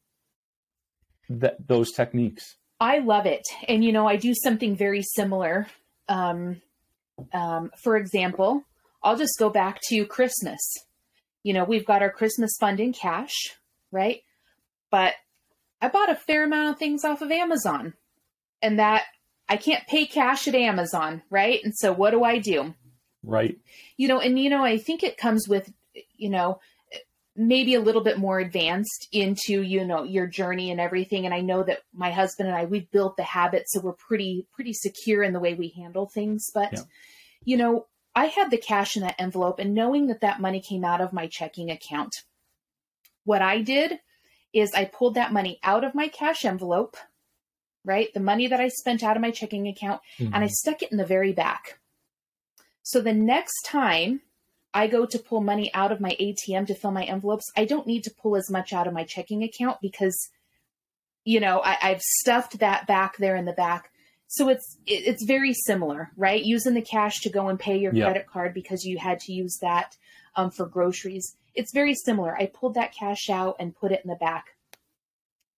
that 1.31 1.67
those 1.67 1.93
techniques? 1.93 2.57
I 2.83 2.99
love 2.99 3.27
it. 3.27 3.47
And, 3.69 3.85
you 3.85 3.93
know, 3.93 4.09
I 4.09 4.17
do 4.17 4.35
something 4.35 4.75
very 4.75 5.03
similar. 5.03 5.69
Um, 6.09 6.61
um, 7.33 7.71
for 7.81 7.97
example, 7.97 8.65
I'll 9.05 9.17
just 9.17 9.39
go 9.39 9.51
back 9.51 9.79
to 9.89 10.05
Christmas. 10.05 10.59
You 11.45 11.55
know, 11.55 11.63
we've 11.63 11.87
got 11.87 12.03
our 12.03 12.11
Christmas 12.11 12.51
fund 12.59 12.81
in 12.81 12.93
cash, 12.93 13.55
right? 13.93 14.23
But 14.91 15.15
I 15.81 15.91
bought 15.91 16.11
a 16.11 16.17
fair 16.17 16.43
amount 16.43 16.73
of 16.73 16.79
things 16.81 17.05
off 17.05 17.23
of 17.23 17.31
Amazon, 17.31 17.95
and 18.61 18.81
that 18.81 19.05
I 19.49 19.59
can't 19.59 19.87
pay 19.87 20.05
cash 20.05 20.49
at 20.49 20.57
Amazon, 20.57 21.23
right? 21.31 21.61
And 21.63 21.73
so 21.77 21.93
what 21.93 22.11
do 22.11 22.25
I 22.25 22.39
do? 22.39 22.75
Right. 23.23 23.59
You 23.97 24.09
know, 24.09 24.19
and 24.19 24.37
you 24.41 24.51
know, 24.51 24.65
I 24.65 24.79
think 24.79 25.05
it 25.05 25.17
comes 25.17 25.47
with, 25.49 25.73
you 26.17 26.31
know, 26.31 26.59
maybe 27.35 27.75
a 27.75 27.81
little 27.81 28.03
bit 28.03 28.19
more 28.19 28.39
advanced 28.39 29.09
into 29.13 29.63
you 29.63 29.85
know 29.85 30.03
your 30.03 30.27
journey 30.27 30.71
and 30.71 30.81
everything 30.81 31.25
and 31.25 31.35
i 31.35 31.41
know 31.41 31.63
that 31.63 31.81
my 31.95 32.11
husband 32.11 32.49
and 32.49 32.57
i 32.57 32.65
we've 32.65 32.91
built 32.91 33.17
the 33.17 33.23
habit 33.23 33.65
so 33.67 33.81
we're 33.81 33.93
pretty 33.93 34.47
pretty 34.53 34.73
secure 34.73 35.23
in 35.23 35.33
the 35.33 35.41
way 35.41 35.55
we 35.55 35.69
handle 35.69 36.07
things 36.07 36.51
but 36.55 36.73
yeah. 36.73 36.81
you 37.45 37.57
know 37.57 37.87
i 38.15 38.27
had 38.27 38.51
the 38.51 38.59
cash 38.59 38.97
in 38.97 39.03
that 39.03 39.15
envelope 39.19 39.59
and 39.59 39.75
knowing 39.75 40.09
that 40.09 40.21
that 40.21 40.41
money 40.41 40.61
came 40.61 40.85
out 40.85 41.01
of 41.01 41.13
my 41.13 41.27
checking 41.27 41.71
account 41.71 42.15
what 43.25 43.41
i 43.41 43.63
did 43.63 43.99
is 44.53 44.75
i 44.75 44.85
pulled 44.85 45.15
that 45.15 45.33
money 45.33 45.59
out 45.63 45.85
of 45.85 45.95
my 45.95 46.09
cash 46.09 46.45
envelope 46.45 46.99
right 47.83 48.13
the 48.13 48.21
money 48.21 48.47
that 48.47 48.61
i 48.61 48.69
spent 48.69 49.03
out 49.03 49.17
of 49.17 49.23
my 49.23 49.31
checking 49.31 49.67
account 49.69 50.03
mm-hmm. 50.19 50.35
and 50.35 50.45
i 50.45 50.49
stuck 50.49 50.83
it 50.83 50.93
in 50.93 50.99
the 50.99 51.07
very 51.07 51.33
back 51.33 51.79
so 52.83 53.01
the 53.01 53.15
next 53.15 53.63
time 53.65 54.21
I 54.75 54.87
go 54.87 55.05
to 55.07 55.19
pull 55.19 55.41
money 55.41 55.73
out 55.75 55.93
of 55.93 56.01
my 56.01 56.17
ATM 56.19 56.67
to 56.67 56.75
fill 56.75 56.93
my 56.93 57.05
envelopes, 57.05 57.51
I 57.57 57.65
don't 57.65 57.87
need 57.87 58.05
to 58.05 58.11
pull 58.11 58.37
as 58.37 58.51
much 58.51 58.73
out 58.73 58.87
of 58.87 58.95
my 58.95 59.05
checking 59.05 59.43
account 59.43 59.79
because, 59.83 60.31
you 61.25 61.41
know, 61.41 61.61
I, 61.63 61.75
have 61.75 62.01
stuffed 62.01 62.59
that 62.61 62.87
back 62.87 63.19
there 63.19 63.37
in 63.37 63.45
the 63.45 63.53
back. 63.53 63.91
So 64.29 64.49
it's 64.49 64.79
it's 64.87 65.25
very 65.25 65.53
similar, 65.53 66.11
right? 66.17 66.43
Using 66.43 66.73
the 66.73 66.81
cash 66.81 67.21
to 67.21 67.29
go 67.29 67.49
and 67.49 67.61
pay 67.61 67.77
your 67.77 67.93
credit 67.93 68.27
card 68.27 68.55
because 68.55 68.83
you 68.83 68.97
had 68.97 69.21
to 69.21 69.33
use 69.33 69.59
that 69.61 69.95
um, 70.37 70.51
for 70.51 70.65
groceries. 70.65 71.37
It's 71.55 71.75
very 71.75 71.95
similar. 71.95 72.35
I 72.35 72.47
pulled 72.47 72.75
that 72.75 72.95
cash 72.95 73.29
out 73.29 73.57
and 73.61 73.77
put 73.77 73.93
it 73.93 74.01
in 74.03 74.09
the 74.09 74.17
back. 74.17 74.57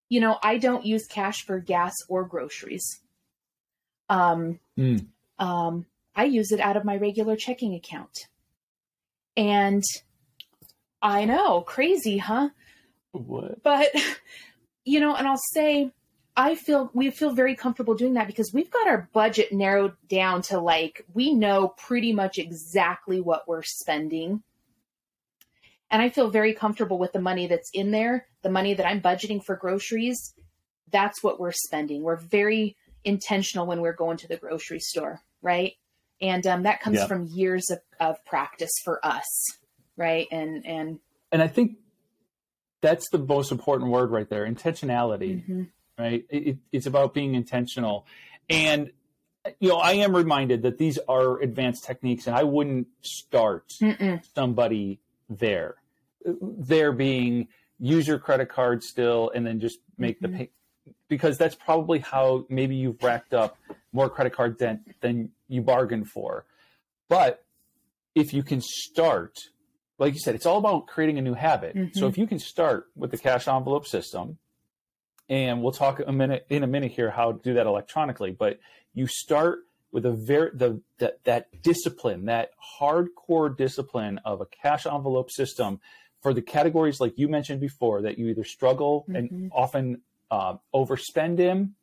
You 0.09 0.19
know, 0.19 0.37
I 0.43 0.57
don't 0.57 0.85
use 0.85 1.07
cash 1.07 1.45
for 1.45 1.57
gas 1.57 1.93
or 2.09 2.25
groceries. 2.25 2.99
Um, 4.09 4.59
mm. 4.77 5.05
um, 5.39 5.85
I 6.13 6.25
use 6.25 6.51
it 6.51 6.59
out 6.59 6.75
of 6.75 6.83
my 6.83 6.97
regular 6.97 7.37
checking 7.37 7.75
account. 7.75 8.27
And 9.37 9.83
I 11.01 11.25
know, 11.25 11.61
crazy, 11.61 12.17
huh? 12.17 12.49
What? 13.11 13.63
But 13.63 13.89
you 14.85 14.99
know, 14.99 15.15
and 15.15 15.27
I'll 15.27 15.41
say 15.53 15.91
I 16.37 16.55
feel 16.55 16.89
we 16.93 17.11
feel 17.11 17.33
very 17.33 17.55
comfortable 17.55 17.95
doing 17.95 18.15
that 18.15 18.27
because 18.27 18.51
we've 18.53 18.71
got 18.71 18.87
our 18.87 19.09
budget 19.13 19.53
narrowed 19.53 19.93
down 20.09 20.41
to 20.43 20.59
like 20.59 21.05
we 21.13 21.33
know 21.33 21.69
pretty 21.69 22.11
much 22.11 22.37
exactly 22.37 23.21
what 23.21 23.47
we're 23.47 23.63
spending. 23.63 24.43
And 25.89 26.01
I 26.01 26.09
feel 26.09 26.29
very 26.29 26.53
comfortable 26.53 26.97
with 26.97 27.13
the 27.13 27.21
money 27.21 27.47
that's 27.47 27.69
in 27.73 27.91
there, 27.91 28.27
the 28.41 28.49
money 28.49 28.73
that 28.73 28.87
I'm 28.87 29.01
budgeting 29.01 29.43
for 29.43 29.55
groceries. 29.55 30.33
That's 30.91 31.23
what 31.23 31.39
we're 31.39 31.53
spending. 31.53 32.01
We're 32.03 32.17
very 32.17 32.75
intentional 33.05 33.65
when 33.65 33.81
we're 33.81 33.93
going 33.93 34.17
to 34.17 34.27
the 34.27 34.37
grocery 34.37 34.79
store, 34.79 35.21
right? 35.41 35.73
And 36.21 36.45
um, 36.47 36.63
that 36.63 36.81
comes 36.81 36.97
yeah. 36.97 37.07
from 37.07 37.27
years 37.27 37.69
of, 37.69 37.79
of 37.99 38.25
practice 38.25 38.71
for 38.83 39.05
us 39.05 39.25
right 39.97 40.27
and 40.31 40.65
and 40.65 40.99
and 41.31 41.41
i 41.41 41.47
think 41.47 41.77
that's 42.81 43.09
the 43.09 43.17
most 43.17 43.51
important 43.51 43.91
word 43.91 44.11
right 44.11 44.29
there 44.29 44.45
intentionality 44.45 45.43
mm-hmm. 45.43 45.63
right 45.97 46.25
it, 46.29 46.57
it's 46.71 46.85
about 46.85 47.13
being 47.13 47.35
intentional 47.35 48.05
and 48.49 48.91
you 49.59 49.69
know 49.69 49.77
i 49.77 49.93
am 49.93 50.15
reminded 50.15 50.63
that 50.63 50.77
these 50.77 50.99
are 51.07 51.39
advanced 51.41 51.85
techniques 51.85 52.27
and 52.27 52.35
i 52.35 52.43
wouldn't 52.43 52.87
start 53.01 53.65
Mm-mm. 53.81 54.21
somebody 54.35 54.99
there 55.29 55.75
there 56.41 56.91
being 56.91 57.47
use 57.79 58.07
your 58.07 58.19
credit 58.19 58.49
card 58.49 58.83
still 58.83 59.31
and 59.33 59.45
then 59.45 59.59
just 59.59 59.79
make 59.97 60.21
mm-hmm. 60.21 60.31
the 60.31 60.37
pay 60.37 60.49
because 61.07 61.37
that's 61.37 61.55
probably 61.55 61.99
how 61.99 62.45
maybe 62.49 62.75
you've 62.75 63.01
racked 63.01 63.33
up 63.33 63.57
more 63.95 64.09
credit 64.09 64.33
card 64.33 64.57
debt 64.57 64.79
than 65.01 65.31
you 65.47 65.61
bargained 65.61 66.09
for. 66.09 66.45
But 67.07 67.43
if 68.13 68.33
you 68.33 68.43
can 68.43 68.61
start, 68.61 69.39
like 69.97 70.13
you 70.13 70.19
said, 70.19 70.35
it's 70.35 70.45
all 70.45 70.57
about 70.57 70.87
creating 70.87 71.17
a 71.17 71.21
new 71.21 71.33
habit. 71.33 71.75
Mm-hmm. 71.75 71.97
So 71.97 72.07
if 72.07 72.17
you 72.17 72.27
can 72.27 72.39
start 72.39 72.87
with 72.95 73.11
the 73.11 73.17
cash 73.17 73.47
envelope 73.47 73.87
system, 73.87 74.37
and 75.29 75.63
we'll 75.63 75.71
talk 75.71 76.01
a 76.05 76.11
minute 76.11 76.45
in 76.49 76.63
a 76.63 76.67
minute 76.67 76.91
here 76.91 77.09
how 77.09 77.31
to 77.31 77.39
do 77.41 77.55
that 77.55 77.65
electronically, 77.65 78.31
but 78.31 78.59
you 78.93 79.07
start 79.07 79.59
with 79.91 80.05
a 80.05 80.11
very 80.11 80.51
the, 80.53 80.81
the 80.99 81.15
that 81.23 81.47
discipline, 81.63 82.25
that 82.25 82.51
hardcore 82.79 83.55
discipline 83.55 84.19
of 84.25 84.41
a 84.41 84.45
cash 84.45 84.85
envelope 84.85 85.31
system 85.31 85.79
for 86.21 86.33
the 86.33 86.41
categories 86.41 86.99
like 86.99 87.13
you 87.17 87.27
mentioned 87.27 87.61
before 87.61 88.01
that 88.01 88.19
you 88.19 88.27
either 88.27 88.43
struggle 88.43 89.05
mm-hmm. 89.07 89.15
and 89.15 89.51
often 89.53 90.01
uh, 90.29 90.55
overspend 90.73 91.39
in 91.39 91.73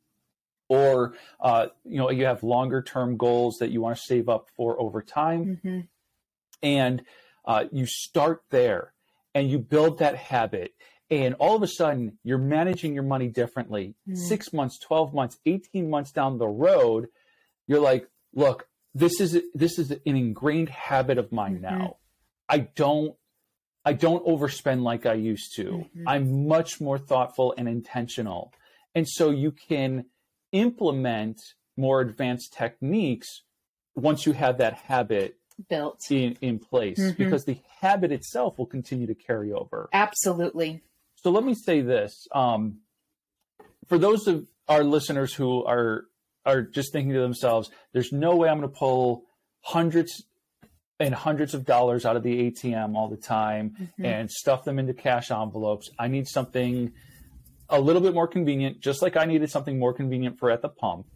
or 0.77 1.15
uh, 1.41 1.67
you 1.85 1.99
know 1.99 2.11
you 2.11 2.25
have 2.25 2.43
longer 2.43 2.83
term 2.83 3.17
goals 3.17 3.57
that 3.61 3.71
you 3.71 3.81
want 3.81 3.97
to 3.97 4.03
save 4.03 4.29
up 4.29 4.49
for 4.57 4.81
over 4.81 5.03
time 5.03 5.61
mm-hmm. 5.65 5.81
and 6.63 7.03
uh, 7.45 7.65
you 7.73 7.87
start 7.87 8.43
there 8.51 8.93
and 9.35 9.51
you 9.51 9.59
build 9.59 9.99
that 9.99 10.17
habit 10.17 10.75
and 11.11 11.35
all 11.35 11.57
of 11.57 11.63
a 11.63 11.69
sudden 11.69 12.19
you're 12.23 12.39
managing 12.59 12.95
your 12.95 13.03
money 13.03 13.29
differently 13.29 13.95
mm-hmm. 14.09 14.15
six 14.15 14.53
months 14.53 14.79
12 14.79 15.13
months 15.13 15.39
18 15.47 15.91
months 15.91 16.13
down 16.13 16.39
the 16.39 16.49
road 16.49 17.09
you're 17.67 17.81
like 17.81 18.09
look 18.35 18.67
this 18.95 19.21
is 19.21 19.41
this 19.55 19.79
is 19.79 19.91
an 19.91 20.01
ingrained 20.05 20.69
habit 20.69 21.19
of 21.19 21.33
mine 21.33 21.59
Mhm. 21.59 21.63
now. 21.63 21.97
I 22.49 22.59
don't 22.59 23.17
I 23.85 23.95
don't 23.95 24.25
overspend 24.25 24.83
like 24.83 25.07
I 25.07 25.15
used 25.15 25.57
to. 25.57 25.89
Mhm. 25.97 26.05
I'm 26.07 26.47
much 26.47 26.81
more 26.81 26.99
thoughtful 26.99 27.53
and 27.59 27.69
intentional. 27.69 28.53
And 28.95 29.09
so 29.09 29.31
you 29.31 29.51
can 29.51 30.05
implement 30.53 31.41
more 31.77 32.01
advanced 32.01 32.53
techniques 32.53 33.43
once 33.95 34.27
you 34.27 34.33
have 34.33 34.59
that 34.59 34.75
habit 34.75 35.37
Built. 35.69 36.01
in, 36.11 36.37
in 36.41 36.59
place 36.59 36.99
Mhm. 37.01 37.17
because 37.17 37.45
the 37.45 37.59
habit 37.81 38.13
itself 38.13 38.59
will 38.59 38.67
continue 38.67 39.07
to 39.07 39.15
carry 39.15 39.53
over. 39.53 39.89
Absolutely. 39.93 40.83
So 41.17 41.31
let 41.31 41.45
me 41.45 41.55
say 41.55 41.81
this. 41.83 42.27
Um, 42.35 42.81
for 43.89 43.99
those 43.99 44.27
of 44.27 44.47
our 44.69 44.85
listeners 44.85 45.35
who 45.35 45.65
are 45.65 46.07
are 46.45 46.61
just 46.63 46.93
thinking 46.93 47.13
to 47.15 47.21
themselves, 47.21 47.71
there's 47.93 48.11
no 48.11 48.35
way 48.35 48.49
I'm 48.49 48.59
going 48.59 48.69
to 48.69 48.77
pull 48.77 49.27
hundreds 49.61 50.25
and 50.99 51.15
hundreds 51.15 51.55
of 51.55 51.65
dollars 51.65 52.05
out 52.05 52.17
of 52.17 52.25
the 52.25 52.51
ATM 52.51 52.97
all 52.97 53.07
the 53.09 53.17
time 53.17 53.77
Mhm. 54.01 54.05
and 54.05 54.31
stuff 54.31 54.65
them 54.65 54.81
into 54.81 54.93
cash 54.93 55.31
envelopes. 55.31 55.89
I 56.01 56.09
need 56.09 56.27
something 56.27 56.93
a 57.69 57.81
little 57.81 58.03
bit 58.03 58.15
more 58.15 58.29
convenient, 58.29 58.81
just 58.81 59.03
like 59.03 59.17
I 59.17 59.25
needed 59.25 59.51
something 59.51 59.79
more 59.79 59.93
convenient 59.93 60.39
for 60.39 60.51
at 60.51 60.63
the 60.63 60.69
pump. 60.69 61.07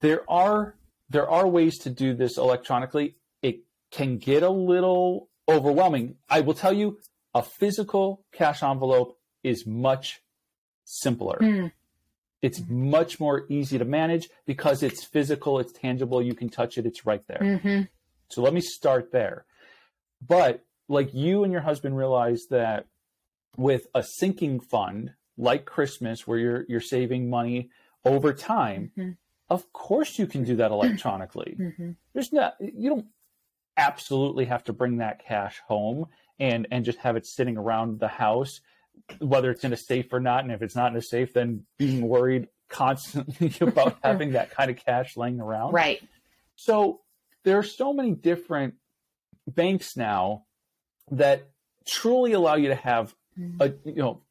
There 0.00 0.28
are 0.30 0.76
there 1.08 1.28
are 1.28 1.46
ways 1.46 1.78
to 1.78 1.90
do 1.90 2.14
this 2.14 2.38
electronically. 2.38 3.16
It 3.42 3.60
can 3.90 4.18
get 4.18 4.42
a 4.42 4.50
little 4.50 5.28
overwhelming. 5.48 6.14
I 6.28 6.40
will 6.40 6.54
tell 6.54 6.72
you, 6.72 6.98
a 7.34 7.42
physical 7.42 8.24
cash 8.32 8.62
envelope 8.62 9.18
is 9.42 9.66
much 9.66 10.22
simpler. 10.84 11.38
Mm. 11.40 11.72
It's 12.42 12.62
much 12.68 13.20
more 13.20 13.44
easy 13.48 13.76
to 13.78 13.84
manage 13.84 14.28
because 14.46 14.82
it's 14.82 15.04
physical, 15.04 15.58
it's 15.58 15.72
tangible, 15.72 16.22
you 16.22 16.34
can 16.34 16.48
touch 16.48 16.78
it, 16.78 16.86
it's 16.86 17.04
right 17.04 17.22
there. 17.26 17.40
Mhm. 17.40 17.88
So 18.28 18.40
let 18.40 18.54
me 18.54 18.60
start 18.60 19.12
there. 19.12 19.44
But 20.26 20.64
like 20.88 21.12
you 21.12 21.44
and 21.44 21.52
your 21.52 21.62
husband 21.62 21.96
realize 21.96 22.46
that 22.50 22.86
with 23.56 23.86
a 23.94 24.02
sinking 24.02 24.60
fund 24.60 25.14
like 25.40 25.64
Christmas, 25.64 26.26
where 26.26 26.38
you're 26.38 26.64
you're 26.68 26.80
saving 26.80 27.30
money 27.30 27.70
over 28.04 28.32
time, 28.32 28.92
Mhm. 28.96 29.16
of 29.48 29.72
course 29.72 30.18
you 30.18 30.26
can 30.26 30.44
do 30.44 30.56
that 30.56 30.70
electronically. 30.70 31.56
Mhm. 31.58 31.96
There's 32.12 32.32
not 32.32 32.54
you 32.60 32.90
don't 32.90 33.06
absolutely 33.76 34.44
have 34.46 34.64
to 34.64 34.72
bring 34.72 34.98
that 34.98 35.24
cash 35.24 35.60
home 35.66 36.06
and 36.38 36.66
and 36.70 36.84
just 36.84 36.98
have 36.98 37.16
it 37.16 37.26
sitting 37.26 37.56
around 37.56 38.00
the 38.00 38.08
house, 38.08 38.60
whether 39.18 39.50
it's 39.50 39.64
in 39.64 39.72
a 39.72 39.76
safe 39.76 40.12
or 40.12 40.20
not. 40.20 40.44
And 40.44 40.52
if 40.52 40.60
it's 40.62 40.76
not 40.76 40.90
in 40.92 40.98
a 40.98 41.02
safe, 41.02 41.32
then 41.32 41.64
being 41.78 42.06
worried 42.08 42.48
constantly 42.68 43.52
about 43.60 43.98
having 44.04 44.32
that 44.32 44.50
kind 44.50 44.70
of 44.70 44.76
cash 44.76 45.16
laying 45.16 45.40
around. 45.40 45.72
Right. 45.72 46.02
So 46.56 47.00
there 47.44 47.58
are 47.58 47.62
so 47.62 47.92
many 47.92 48.12
different 48.12 48.74
banks 49.46 49.96
now 49.96 50.44
that 51.10 51.48
truly 51.86 52.32
allow 52.32 52.56
you 52.56 52.68
to 52.68 52.74
have 52.74 53.14
Mm. 53.38 53.60
a 53.60 53.88
you 53.88 54.02
know 54.02 54.22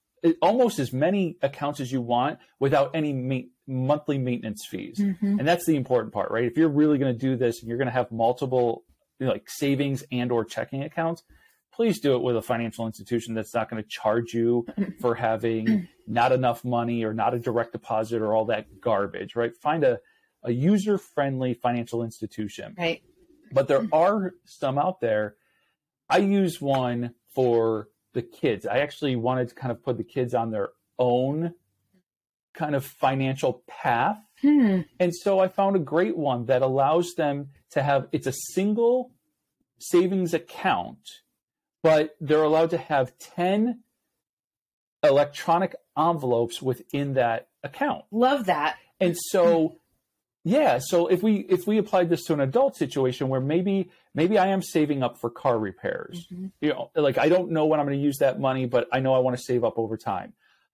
almost 0.42 0.80
as 0.80 0.92
many 0.94 1.38
accounts 1.42 1.80
as 1.80 1.92
you 1.92 2.02
want 2.02 2.40
without 2.60 2.92
any 2.94 3.14
ma- 3.14 3.48
monthly 3.68 4.18
maintenance 4.18 4.66
fees. 4.66 4.98
Mhm. 5.00 5.40
And 5.40 5.48
that's 5.48 5.66
the 5.66 5.76
important 5.76 6.14
part, 6.14 6.32
right? 6.32 6.46
If 6.46 6.58
you're 6.58 6.70
really 6.70 6.98
going 6.98 7.14
to 7.14 7.20
do 7.20 7.36
this 7.36 7.60
and 7.60 7.70
you're 7.70 7.78
going 7.78 7.88
to 7.88 7.94
have 7.94 8.12
multiple 8.12 8.84
you 9.20 9.26
know, 9.26 9.34
like 9.34 9.50
savings 9.50 10.04
and 10.12 10.32
or 10.32 10.46
checking 10.46 10.84
accounts, 10.84 11.24
please 11.74 12.00
do 12.00 12.16
it 12.16 12.22
with 12.22 12.36
a 12.36 12.42
financial 12.42 12.86
institution 12.86 13.34
that's 13.34 13.54
not 13.54 13.70
going 13.70 13.82
to 13.82 13.88
charge 13.88 14.34
you 14.34 14.66
for 15.02 15.16
having 15.16 15.88
not 16.08 16.32
enough 16.32 16.64
money 16.66 17.04
or 17.04 17.14
not 17.14 17.34
a 17.34 17.40
direct 17.40 17.72
deposit 17.74 18.22
or 18.22 18.34
all 18.34 18.46
that 18.46 18.82
garbage, 18.82 19.36
right? 19.36 19.56
Find 19.56 19.84
a, 19.84 20.00
a 20.44 20.52
user 20.52 20.98
friendly 20.98 21.54
financial 21.54 22.04
institution. 22.04 22.76
Right. 22.78 23.02
But 23.52 23.68
there 23.68 23.86
are 23.94 24.34
some 24.46 24.78
out 24.78 25.00
there. 25.02 25.36
I 26.10 26.18
use 26.18 26.60
one 26.60 27.14
for 27.36 27.90
the 28.20 28.38
kids. 28.38 28.66
I 28.66 28.80
actually 28.80 29.16
wanted 29.16 29.48
to 29.50 29.56
kind 29.56 29.72
of 29.72 29.82
put 29.84 29.98
the 29.98 30.04
kids 30.04 30.34
on 30.34 30.52
their 30.52 30.70
own 30.98 31.54
kind 32.54 32.76
of 32.76 32.84
financial 32.86 33.64
path. 33.68 34.18
Hmm. 34.42 34.82
And 35.00 35.16
so 35.16 35.40
I 35.40 35.48
found 35.48 35.78
a 35.78 35.80
great 35.80 36.18
one 36.18 36.46
that 36.48 36.62
allows 36.62 37.14
them 37.16 37.50
to 37.72 37.82
have 37.82 38.08
it's 38.12 38.28
a 38.28 38.34
single 38.34 39.12
savings 39.80 40.34
account, 40.34 41.00
but 41.82 42.16
they're 42.20 42.44
allowed 42.44 42.72
to 42.72 42.78
have 42.78 43.18
10 43.20 43.80
electronic 45.04 45.76
envelopes 45.98 46.62
within 46.62 47.14
that 47.14 47.48
account. 47.64 48.04
Love 48.12 48.46
that. 48.48 48.78
And 49.00 49.16
so 49.18 49.79
yeah, 50.50 50.80
so 50.82 51.08
if 51.08 51.22
we 51.22 51.38
if 51.50 51.68
we 51.68 51.78
applied 51.78 52.10
this 52.10 52.24
to 52.26 52.34
an 52.34 52.40
adult 52.40 52.76
situation 52.76 53.30
where 53.30 53.40
maybe 53.42 53.90
maybe 54.16 54.38
I 54.38 54.48
am 54.48 54.62
saving 54.62 55.04
up 55.04 55.20
for 55.20 55.30
car 55.30 55.60
repairs. 55.60 56.28
Mhm. 56.32 56.52
You 56.62 56.70
know, 56.70 56.92
like 56.96 57.18
I 57.18 57.30
don't 57.30 57.52
know 57.52 57.66
when 57.68 57.80
I'm 57.80 57.86
going 57.86 58.00
to 58.00 58.04
use 58.04 58.18
that 58.20 58.40
money, 58.40 58.66
but 58.66 58.88
I 58.92 59.00
know 59.00 59.14
I 59.14 59.20
want 59.20 59.38
to 59.38 59.44
save 59.44 59.64
up 59.64 59.78
over 59.78 59.96
time. 59.98 60.34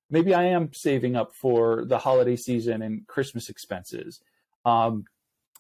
Maybe 0.10 0.34
I 0.34 0.44
am 0.46 0.72
saving 0.74 1.16
up 1.16 1.34
for 1.42 1.84
the 1.86 1.98
holiday 1.98 2.36
season 2.36 2.82
and 2.82 3.06
Christmas 3.08 3.50
expenses. 3.50 4.22
Um, 4.64 5.06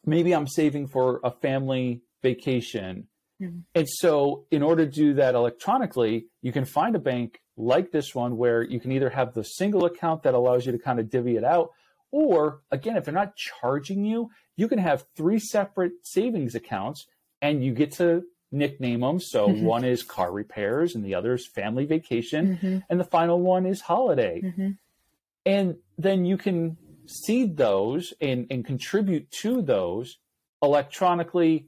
maybe 0.06 0.34
I'm 0.34 0.48
saving 0.48 0.88
for 0.88 1.20
a 1.24 1.32
family 1.32 2.02
vacation. 2.22 3.08
Mhm. 3.42 3.64
And 3.74 3.88
so, 3.90 4.46
in 4.50 4.64
order 4.64 4.86
to 4.86 4.92
do 4.92 5.14
that 5.16 5.36
electronically, 5.36 6.28
you 6.42 6.52
can 6.54 6.64
find 6.64 6.96
a 6.96 7.00
bank 7.00 7.42
like 7.58 7.92
this 7.92 8.16
one 8.16 8.38
where 8.38 8.64
you 8.64 8.80
can 8.80 8.92
either 8.94 9.10
have 9.10 9.34
the 9.34 9.44
single 9.44 9.84
account 9.86 10.24
that 10.24 10.34
allows 10.34 10.66
you 10.66 10.72
to 10.72 10.80
kind 10.80 11.00
of 11.00 11.10
divvy 11.10 11.36
it 11.36 11.44
out, 11.44 11.72
or 12.16 12.62
again, 12.72 12.96
if 12.96 13.04
they're 13.04 13.14
not 13.14 13.36
charging 13.36 14.06
you, 14.06 14.30
you 14.56 14.68
can 14.70 14.80
have 14.80 15.06
three 15.18 15.38
separate 15.40 15.92
savings 16.04 16.56
accounts 16.56 17.08
and 17.42 17.62
you 17.64 17.74
get 17.74 17.92
to 17.94 18.24
nickname 18.52 19.02
them. 19.02 19.20
So, 19.20 19.50
Mhm. 19.50 19.62
one 19.64 19.84
is 19.84 20.02
car 20.02 20.32
repairs 20.32 20.96
and 20.96 21.04
the 21.04 21.14
other 21.16 21.34
is 21.34 21.46
family 21.46 21.84
vacation, 21.86 22.58
Mhm. 22.62 22.84
and 22.90 23.00
the 23.00 23.04
final 23.04 23.42
one 23.42 23.66
is 23.66 23.82
holiday 23.82 24.42
Mhm. 24.42 24.78
and 25.46 25.76
then 25.98 26.24
you 26.26 26.38
can 26.38 26.78
seed 27.06 27.58
those 27.58 28.14
and, 28.22 28.48
and 28.50 28.64
contribute 28.66 29.30
to 29.44 29.62
those 29.62 30.18
electronically 30.64 31.68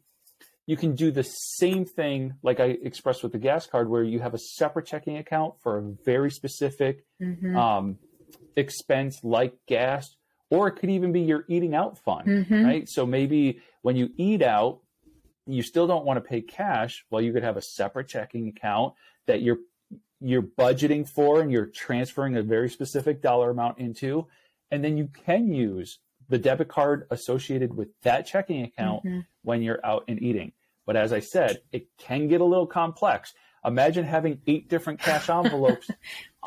you 0.66 0.76
can 0.76 0.96
do 0.96 1.12
the 1.12 1.24
same 1.24 1.86
thing 1.86 2.34
like 2.42 2.60
i 2.60 2.66
expressed 2.90 3.22
with 3.24 3.32
the 3.32 3.38
gas 3.38 3.68
card 3.68 3.88
where 3.90 4.04
you 4.04 4.20
have 4.20 4.34
a 4.34 4.38
separate 4.40 4.86
checking 4.86 5.18
account 5.18 5.54
for 5.62 5.78
a 5.78 5.82
very 6.04 6.32
specific 6.32 7.06
Mhm. 7.22 7.56
um, 7.56 8.00
expense 8.56 9.24
like 9.24 9.54
gas 9.68 10.16
or 10.50 10.68
it 10.68 10.74
could 10.74 10.90
even 10.90 11.12
be 11.12 11.22
your 11.22 11.46
eating 11.48 11.76
out 11.76 11.98
fund 11.98 12.28
Mhm. 12.28 12.66
right 12.66 12.90
so 12.90 13.06
maybe 13.06 13.60
when 13.82 13.96
you 13.96 14.10
eat 14.18 14.42
out 14.42 14.80
you 15.46 15.62
still 15.62 15.88
don't 15.88 16.06
want 16.06 16.18
to 16.18 16.28
pay 16.30 16.42
cash 16.42 17.06
well 17.10 17.22
you 17.22 17.34
could 17.34 17.44
have 17.44 17.58
a 17.58 17.62
separate 17.62 18.08
checking 18.08 18.48
account 18.48 18.94
that 19.26 19.42
you're 19.42 19.60
you're 20.20 20.42
budgeting 20.42 21.08
for 21.08 21.42
and 21.42 21.52
you're 21.52 21.68
transferring 21.68 22.36
a 22.38 22.42
very 22.44 22.70
specific 22.70 23.22
dollar 23.22 23.50
amount 23.52 23.78
into 23.80 24.26
and 24.72 24.84
then 24.84 24.98
you 24.98 25.08
can 25.26 25.52
use 25.54 26.00
the 26.30 26.38
debit 26.38 26.68
card 26.68 27.08
associated 27.12 27.74
with 27.74 27.90
that 28.02 28.26
checking 28.26 28.64
account 28.64 29.04
Mhm. 29.04 29.26
when 29.44 29.62
you're 29.62 29.80
out 29.86 30.04
and 30.08 30.22
eating 30.22 30.52
but 30.86 30.96
as 30.96 31.12
i 31.14 31.20
said 31.20 31.62
it 31.72 31.88
can 31.98 32.28
get 32.28 32.42
a 32.42 32.46
little 32.46 32.68
complex 32.68 33.34
imagine 33.66 34.06
having 34.06 34.42
eight 34.48 34.70
different 34.70 35.00
cash 35.00 35.30
envelopes 35.30 35.90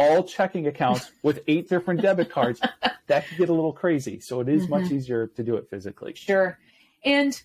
all 0.00 0.24
checking 0.24 0.66
accounts 0.66 1.12
with 1.22 1.40
eight 1.46 1.68
different 1.68 2.00
debit 2.00 2.30
cards 2.36 2.60
that 3.06 3.28
could 3.28 3.38
get 3.38 3.48
a 3.50 3.52
little 3.52 3.72
crazy 3.72 4.18
so 4.18 4.40
it 4.40 4.48
is 4.48 4.68
much 4.68 4.90
easier 4.90 5.26
to 5.26 5.44
do 5.44 5.56
it 5.56 5.68
physically 5.68 6.14
Sure. 6.14 6.58
And, 7.04 7.40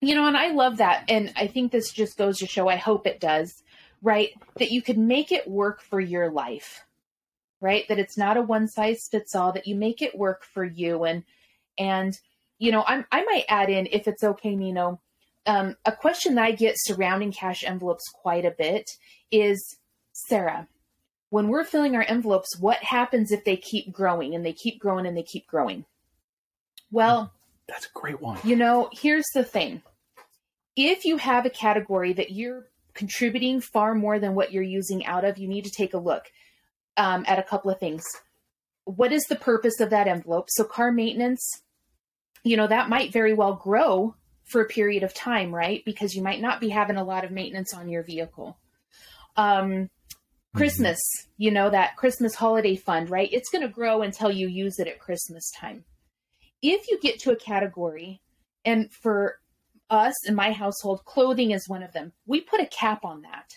you 0.00 0.14
know, 0.14 0.26
and 0.26 0.36
I 0.36 0.52
love 0.52 0.78
that. 0.78 1.04
And 1.08 1.32
I 1.36 1.46
think 1.46 1.72
this 1.72 1.92
just 1.92 2.16
goes 2.16 2.38
to 2.38 2.46
show, 2.46 2.68
I 2.68 2.76
hope 2.76 3.06
it 3.06 3.20
does, 3.20 3.62
right? 4.02 4.30
That 4.58 4.70
you 4.70 4.82
could 4.82 4.98
make 4.98 5.32
it 5.32 5.48
work 5.48 5.80
for 5.80 6.00
your 6.00 6.30
life, 6.30 6.84
right? 7.60 7.86
That 7.88 7.98
it's 7.98 8.16
not 8.16 8.36
a 8.36 8.42
one 8.42 8.68
size 8.68 9.08
fits 9.10 9.34
all, 9.34 9.52
that 9.52 9.66
you 9.66 9.74
make 9.74 10.02
it 10.02 10.16
work 10.16 10.44
for 10.44 10.64
you. 10.64 11.04
And, 11.04 11.24
and, 11.78 12.18
you 12.58 12.72
know, 12.72 12.84
I'm, 12.86 13.04
I 13.10 13.24
might 13.24 13.44
add 13.48 13.70
in, 13.70 13.88
if 13.90 14.06
it's 14.06 14.22
okay, 14.22 14.54
Nino, 14.54 15.00
um, 15.46 15.76
a 15.84 15.92
question 15.92 16.34
that 16.36 16.44
I 16.44 16.52
get 16.52 16.74
surrounding 16.78 17.32
cash 17.32 17.64
envelopes 17.64 18.08
quite 18.08 18.44
a 18.44 18.50
bit 18.50 18.90
is 19.30 19.76
Sarah, 20.12 20.68
when 21.30 21.48
we're 21.48 21.64
filling 21.64 21.96
our 21.96 22.04
envelopes, 22.06 22.58
what 22.58 22.78
happens 22.78 23.32
if 23.32 23.44
they 23.44 23.56
keep 23.56 23.92
growing 23.92 24.34
and 24.34 24.44
they 24.44 24.52
keep 24.52 24.78
growing 24.78 25.06
and 25.06 25.16
they 25.16 25.22
keep 25.22 25.46
growing? 25.46 25.84
Well, 26.90 27.32
that's 27.68 27.86
a 27.86 27.90
great 27.94 28.20
one 28.20 28.38
you 28.44 28.56
know, 28.56 28.88
here's 28.92 29.26
the 29.34 29.44
thing. 29.44 29.82
If 30.76 31.04
you 31.04 31.16
have 31.16 31.46
a 31.46 31.50
category 31.50 32.12
that 32.12 32.30
you're 32.30 32.68
contributing 32.94 33.60
far 33.60 33.94
more 33.94 34.18
than 34.18 34.34
what 34.34 34.52
you're 34.52 34.62
using 34.62 35.04
out 35.06 35.24
of, 35.24 35.38
you 35.38 35.48
need 35.48 35.64
to 35.64 35.70
take 35.70 35.94
a 35.94 35.98
look 35.98 36.30
um, 36.96 37.24
at 37.26 37.38
a 37.38 37.42
couple 37.42 37.70
of 37.70 37.78
things. 37.78 38.04
What 38.84 39.12
is 39.12 39.24
the 39.24 39.36
purpose 39.36 39.80
of 39.80 39.90
that 39.90 40.06
envelope? 40.06 40.46
So, 40.48 40.64
car 40.64 40.92
maintenance, 40.92 41.62
you 42.44 42.56
know, 42.56 42.66
that 42.66 42.88
might 42.88 43.12
very 43.12 43.32
well 43.32 43.54
grow 43.54 44.14
for 44.44 44.60
a 44.60 44.66
period 44.66 45.02
of 45.02 45.12
time, 45.12 45.54
right? 45.54 45.84
Because 45.84 46.14
you 46.14 46.22
might 46.22 46.40
not 46.40 46.60
be 46.60 46.68
having 46.68 46.96
a 46.96 47.04
lot 47.04 47.24
of 47.24 47.30
maintenance 47.30 47.74
on 47.74 47.88
your 47.88 48.02
vehicle. 48.02 48.56
Um, 49.36 49.90
Christmas, 50.56 50.98
you 51.36 51.50
know, 51.50 51.70
that 51.70 51.96
Christmas 51.96 52.34
holiday 52.34 52.76
fund, 52.76 53.10
right? 53.10 53.28
It's 53.32 53.50
going 53.50 53.62
to 53.62 53.72
grow 53.72 54.02
until 54.02 54.30
you 54.30 54.48
use 54.48 54.78
it 54.78 54.88
at 54.88 54.98
Christmas 54.98 55.50
time 55.50 55.84
if 56.62 56.88
you 56.88 56.98
get 57.00 57.20
to 57.20 57.32
a 57.32 57.36
category 57.36 58.20
and 58.64 58.92
for 58.92 59.38
us 59.88 60.14
in 60.26 60.34
my 60.34 60.52
household, 60.52 61.04
clothing 61.04 61.52
is 61.52 61.68
one 61.68 61.82
of 61.82 61.92
them. 61.92 62.12
We 62.26 62.40
put 62.40 62.60
a 62.60 62.66
cap 62.66 63.04
on 63.04 63.22
that. 63.22 63.52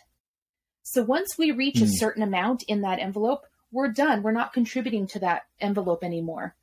So 0.83 1.03
once 1.03 1.37
we 1.37 1.51
reach 1.51 1.75
mm. 1.75 1.83
a 1.83 1.85
hmm. 1.85 1.91
certain 1.93 2.23
amount 2.23 2.63
in 2.67 2.81
that 2.81 2.99
envelope, 2.99 3.45
we're 3.71 3.91
done. 3.91 4.23
We're 4.23 4.31
not 4.31 4.53
contributing 4.53 5.07
to 5.07 5.19
that 5.19 5.43
envelope 5.59 6.03
anymore. 6.03 6.55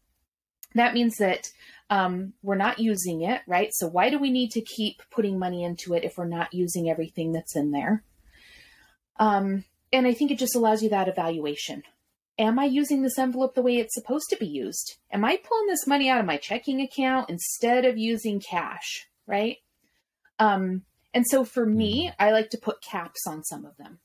That 0.74 0.94
means 0.94 1.16
that 1.18 1.48
um, 1.90 2.32
we're 2.42 2.56
not 2.56 2.80
using 2.80 3.22
it, 3.22 3.42
right? 3.46 3.70
So 3.72 3.86
why 3.86 4.10
do 4.10 4.18
we 4.18 4.30
need 4.30 4.50
to 4.52 4.60
keep 4.60 5.00
putting 5.10 5.38
money 5.38 5.62
into 5.62 5.94
it 5.94 6.04
if 6.04 6.18
we're 6.18 6.26
not 6.26 6.52
using 6.52 6.90
everything 6.90 7.32
that's 7.32 7.54
in 7.54 7.70
there? 7.70 8.02
Um, 9.18 9.64
and 9.92 10.06
I 10.06 10.12
think 10.12 10.30
it 10.30 10.38
just 10.38 10.56
allows 10.56 10.82
you 10.82 10.88
that 10.90 11.08
evaluation. 11.08 11.82
Am 12.38 12.58
I 12.58 12.64
using 12.64 13.02
this 13.02 13.18
envelope 13.18 13.54
the 13.54 13.62
way 13.62 13.76
it's 13.76 13.94
supposed 13.94 14.26
to 14.30 14.36
be 14.36 14.46
used? 14.46 14.96
Am 15.10 15.24
I 15.24 15.36
pulling 15.36 15.66
this 15.68 15.86
money 15.86 16.10
out 16.10 16.20
of 16.20 16.26
my 16.26 16.36
checking 16.36 16.80
account 16.80 17.30
instead 17.30 17.84
of 17.84 17.96
using 17.96 18.40
cash? 18.40 19.06
Right. 19.26 19.58
Um, 20.38 20.82
and 21.14 21.24
so 21.26 21.44
for 21.44 21.64
me, 21.64 22.12
I 22.18 22.32
like 22.32 22.50
to 22.50 22.58
put 22.58 22.82
caps 22.82 23.26
on 23.26 23.42
some 23.42 23.64
of 23.64 23.76
them. 23.78 24.00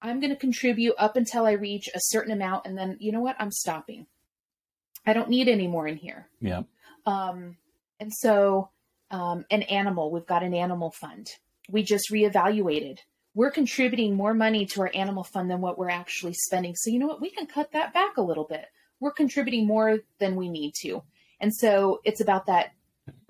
I'm 0.00 0.20
going 0.20 0.30
to 0.30 0.36
contribute 0.36 0.94
up 0.98 1.16
until 1.16 1.46
I 1.46 1.52
reach 1.52 1.88
a 1.94 2.00
certain 2.00 2.32
amount, 2.32 2.66
and 2.66 2.76
then 2.76 2.96
you 3.00 3.12
know 3.12 3.20
what? 3.20 3.36
I'm 3.38 3.50
stopping. 3.50 4.06
I 5.06 5.12
don't 5.12 5.28
need 5.28 5.48
any 5.48 5.66
more 5.66 5.86
in 5.86 5.96
here. 5.96 6.28
Yeah. 6.40 6.62
Um, 7.06 7.56
and 8.00 8.12
so, 8.12 8.70
um, 9.10 9.44
an 9.50 9.62
animal, 9.62 10.10
we've 10.10 10.26
got 10.26 10.42
an 10.42 10.54
animal 10.54 10.90
fund. 10.90 11.28
We 11.70 11.82
just 11.82 12.10
reevaluated. 12.10 12.98
We're 13.34 13.50
contributing 13.50 14.14
more 14.14 14.34
money 14.34 14.66
to 14.66 14.82
our 14.82 14.90
animal 14.94 15.24
fund 15.24 15.50
than 15.50 15.60
what 15.60 15.76
we're 15.76 15.90
actually 15.90 16.34
spending. 16.34 16.74
So, 16.76 16.90
you 16.90 16.98
know 16.98 17.06
what? 17.06 17.20
We 17.20 17.30
can 17.30 17.46
cut 17.46 17.72
that 17.72 17.92
back 17.92 18.16
a 18.16 18.22
little 18.22 18.44
bit. 18.44 18.66
We're 19.00 19.12
contributing 19.12 19.66
more 19.66 19.98
than 20.18 20.36
we 20.36 20.48
need 20.48 20.74
to. 20.82 21.02
And 21.40 21.54
so, 21.54 22.00
it's 22.04 22.20
about 22.20 22.46
that 22.46 22.72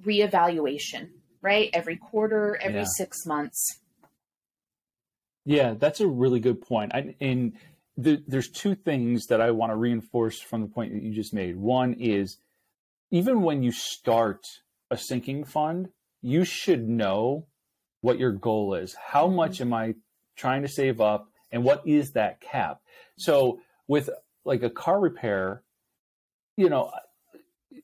reevaluation, 0.05 1.09
right? 1.40 1.71
Every 1.73 1.97
quarter, 1.97 2.59
every 2.61 2.81
yeah. 2.81 2.87
six 2.97 3.25
months. 3.25 3.81
Yeah, 5.45 5.75
that's 5.75 6.01
a 6.01 6.07
really 6.07 6.40
good 6.40 6.61
point. 6.61 6.95
I, 6.95 7.14
and 7.21 7.53
the, 7.97 8.23
there's 8.27 8.49
two 8.49 8.75
things 8.75 9.27
that 9.27 9.40
I 9.40 9.51
want 9.51 9.73
to 9.73 9.77
reinforce 9.77 10.40
from 10.40 10.62
the 10.62 10.69
point 10.69 10.93
that 10.93 11.03
you 11.03 11.12
just 11.12 11.35
made. 11.35 11.57
One 11.57 11.95
is 11.95 12.38
even 13.11 13.43
when 13.43 13.62
you 13.62 13.73
start 13.73 14.47
a 14.90 14.97
sinking 14.97 15.45
fund, 15.45 15.90
you 16.23 16.45
should 16.45 16.88
know 16.88 17.47
what 18.05 18.19
your 18.19 18.33
goal 18.33 18.75
is. 18.75 18.95
How 18.95 19.27
mm-hmm. 19.27 19.37
much 19.37 19.61
am 19.62 19.73
I 19.73 19.95
trying 20.37 20.61
to 20.61 20.69
save 20.69 21.01
up 21.01 21.31
and 21.51 21.64
what 21.64 21.87
is 21.87 22.12
that 22.12 22.38
cap? 22.43 22.83
So 23.17 23.61
with 23.88 24.11
like 24.45 24.62
a 24.62 24.69
car 24.69 25.01
repair, 25.01 25.62
you 26.59 26.69
know, 26.69 26.93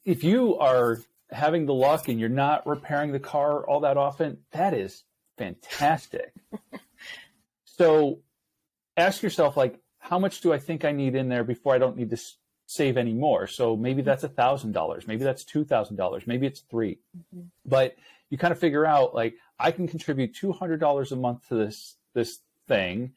if 0.04 0.22
you 0.22 0.58
are 0.58 0.98
having 1.30 1.64
the 1.64 1.72
luck 1.72 2.08
and 2.08 2.20
you're 2.20 2.28
not 2.28 2.66
repairing 2.66 3.12
the 3.12 3.18
car 3.18 3.66
all 3.66 3.80
that 3.80 3.96
often, 3.96 4.36
that 4.52 4.74
is 4.74 5.04
fantastic. 5.38 6.34
so 7.64 8.18
ask 8.98 9.22
yourself 9.22 9.56
like 9.56 9.80
how 10.00 10.18
much 10.18 10.42
do 10.42 10.52
I 10.52 10.58
think 10.58 10.84
I 10.84 10.92
need 10.92 11.14
in 11.14 11.30
there 11.30 11.44
before 11.44 11.74
I 11.74 11.78
don't 11.78 11.96
need 11.96 12.10
to 12.10 12.18
save 12.66 12.98
any 12.98 13.14
more? 13.14 13.46
So 13.46 13.74
maybe 13.74 14.02
that's 14.02 14.24
a 14.24 14.28
thousand 14.28 14.72
dollars, 14.72 15.06
maybe 15.06 15.24
that's 15.24 15.44
two 15.44 15.64
thousand 15.64 15.96
dollars, 15.96 16.26
maybe 16.26 16.46
it's 16.46 16.60
3 16.60 16.98
mm-hmm. 17.16 17.40
But 17.64 17.96
you 18.30 18.38
kind 18.38 18.52
of 18.52 18.58
figure 18.58 18.86
out 18.86 19.14
like 19.14 19.34
I 19.58 19.70
can 19.70 19.86
contribute 19.86 20.34
two 20.34 20.52
hundred 20.52 20.80
dollars 20.80 21.12
a 21.12 21.16
month 21.16 21.48
to 21.48 21.54
this 21.54 21.96
this 22.14 22.38
thing, 22.68 23.12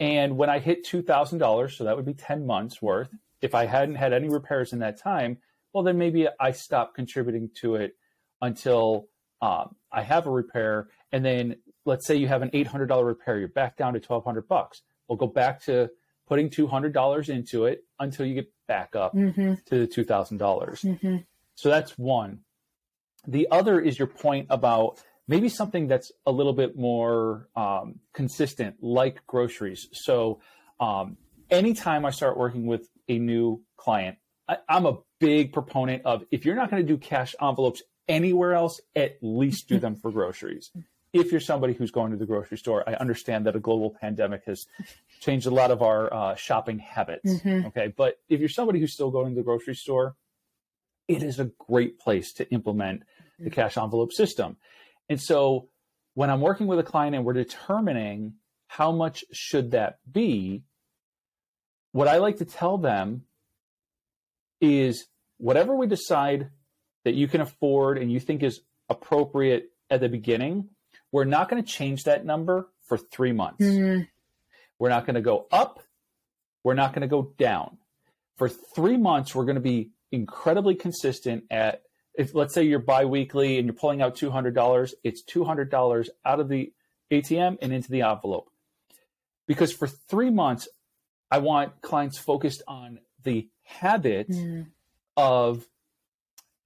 and 0.00 0.36
when 0.36 0.48
I 0.48 0.58
hit 0.58 0.84
two 0.84 1.02
thousand 1.02 1.38
dollars, 1.38 1.76
so 1.76 1.84
that 1.84 1.96
would 1.96 2.06
be 2.06 2.14
ten 2.14 2.46
months 2.46 2.80
worth. 2.80 3.10
If 3.40 3.54
I 3.54 3.66
hadn't 3.66 3.96
had 3.96 4.12
any 4.12 4.28
repairs 4.28 4.72
in 4.72 4.78
that 4.78 5.00
time, 5.00 5.38
well 5.72 5.82
then 5.82 5.98
maybe 5.98 6.28
I 6.40 6.52
stop 6.52 6.94
contributing 6.94 7.50
to 7.60 7.74
it 7.74 7.96
until 8.40 9.08
um, 9.40 9.74
I 9.90 10.02
have 10.02 10.26
a 10.26 10.30
repair, 10.30 10.88
and 11.10 11.24
then 11.24 11.56
let's 11.84 12.06
say 12.06 12.16
you 12.16 12.28
have 12.28 12.42
an 12.42 12.50
eight 12.52 12.68
hundred 12.68 12.86
dollar 12.86 13.04
repair, 13.04 13.38
you're 13.38 13.48
back 13.48 13.76
down 13.76 13.94
to 13.94 14.00
twelve 14.00 14.24
hundred 14.24 14.48
bucks. 14.48 14.82
We'll 15.08 15.18
go 15.18 15.26
back 15.26 15.62
to 15.64 15.90
putting 16.32 16.48
$200 16.48 17.28
into 17.28 17.66
it 17.66 17.84
until 17.98 18.24
you 18.24 18.34
get 18.34 18.50
back 18.66 18.96
up 18.96 19.14
mm-hmm. 19.14 19.54
to 19.66 19.86
the 19.86 19.86
$2,000. 19.86 20.38
Mm-hmm. 20.38 21.16
So 21.56 21.68
that's 21.68 21.98
one. 21.98 22.40
The 23.26 23.48
other 23.50 23.80
is 23.80 23.98
your 23.98 24.08
point 24.08 24.48
about 24.50 25.02
maybe 25.28 25.48
something 25.48 25.86
that's 25.86 26.10
a 26.26 26.32
little 26.32 26.52
bit 26.52 26.76
more 26.76 27.48
um, 27.54 28.00
consistent, 28.12 28.76
like 28.82 29.26
groceries. 29.26 29.88
So, 29.92 30.40
um, 30.80 31.16
anytime 31.50 32.04
I 32.04 32.10
start 32.10 32.36
working 32.36 32.66
with 32.66 32.88
a 33.08 33.18
new 33.18 33.62
client, 33.76 34.18
I, 34.48 34.58
I'm 34.68 34.86
a 34.86 34.98
big 35.20 35.52
proponent 35.52 36.04
of 36.04 36.24
if 36.30 36.44
you're 36.44 36.56
not 36.56 36.70
going 36.70 36.84
to 36.84 36.88
do 36.88 36.98
cash 36.98 37.34
envelopes 37.40 37.82
anywhere 38.08 38.54
else, 38.54 38.80
at 38.96 39.18
least 39.22 39.68
do 39.68 39.78
them 39.78 39.94
for 39.94 40.10
groceries 40.10 40.72
if 41.12 41.30
you're 41.30 41.40
somebody 41.40 41.74
who's 41.74 41.90
going 41.90 42.10
to 42.10 42.16
the 42.16 42.26
grocery 42.26 42.56
store, 42.56 42.88
I 42.88 42.94
understand 42.94 43.46
that 43.46 43.54
a 43.54 43.60
global 43.60 43.94
pandemic 44.00 44.44
has 44.46 44.66
changed 45.20 45.46
a 45.46 45.50
lot 45.50 45.70
of 45.70 45.82
our 45.82 46.12
uh, 46.12 46.34
shopping 46.34 46.78
habits. 46.78 47.30
Mm-hmm. 47.30 47.66
Okay. 47.66 47.92
But 47.94 48.18
if 48.28 48.40
you're 48.40 48.48
somebody 48.48 48.80
who's 48.80 48.94
still 48.94 49.10
going 49.10 49.34
to 49.34 49.36
the 49.36 49.44
grocery 49.44 49.74
store, 49.74 50.16
it 51.14 51.22
is 51.22 51.38
a 51.38 51.50
great 51.58 51.98
place 51.98 52.32
to 52.34 52.50
implement 52.50 53.02
the 53.38 53.50
cash 53.50 53.76
envelope 53.76 54.12
system. 54.12 54.56
And 55.08 55.20
so 55.20 55.68
when 56.14 56.30
I'm 56.30 56.40
working 56.40 56.66
with 56.66 56.78
a 56.78 56.82
client 56.84 57.14
and 57.14 57.24
we're 57.24 57.32
determining 57.32 58.34
how 58.66 58.92
much 58.92 59.24
should 59.32 59.72
that 59.72 59.98
be, 60.10 60.62
what 61.92 62.08
I 62.08 62.18
like 62.18 62.38
to 62.38 62.44
tell 62.44 62.78
them 62.78 63.22
is 64.60 65.06
whatever 65.38 65.74
we 65.74 65.86
decide 65.86 66.50
that 67.04 67.14
you 67.14 67.28
can 67.28 67.40
afford 67.40 67.98
and 67.98 68.10
you 68.10 68.20
think 68.20 68.42
is 68.42 68.60
appropriate 68.88 69.70
at 69.90 70.00
the 70.00 70.08
beginning, 70.08 70.68
we're 71.10 71.24
not 71.24 71.48
going 71.48 71.62
to 71.62 71.70
change 71.70 72.04
that 72.04 72.24
number 72.24 72.68
for 72.86 72.96
three 72.96 73.32
months. 73.32 73.64
Mm-hmm. 73.64 74.02
We're 74.78 74.88
not 74.88 75.06
going 75.06 75.14
to 75.14 75.20
go 75.20 75.46
up. 75.50 75.80
We're 76.64 76.74
not 76.74 76.92
going 76.92 77.02
to 77.02 77.08
go 77.08 77.34
down. 77.38 77.78
For 78.36 78.48
three 78.48 78.96
months, 78.96 79.34
we're 79.34 79.44
going 79.44 79.56
to 79.56 79.60
be 79.60 79.90
incredibly 80.12 80.74
consistent 80.74 81.44
at 81.50 81.82
if 82.14 82.34
let's 82.34 82.54
say 82.54 82.62
you're 82.62 82.78
biweekly 82.78 83.58
and 83.58 83.66
you're 83.66 83.74
pulling 83.74 84.02
out 84.02 84.16
$200, 84.16 84.92
it's 85.02 85.22
$200 85.24 86.08
out 86.24 86.40
of 86.40 86.48
the 86.48 86.72
ATM 87.10 87.58
and 87.62 87.72
into 87.72 87.90
the 87.90 88.02
envelope. 88.02 88.50
Because 89.46 89.72
for 89.72 89.86
three 89.86 90.30
months, 90.30 90.68
I 91.30 91.38
want 91.38 91.80
clients 91.80 92.18
focused 92.18 92.62
on 92.68 93.00
the 93.24 93.48
habit 93.64 94.28
mm. 94.28 94.66
of 95.16 95.66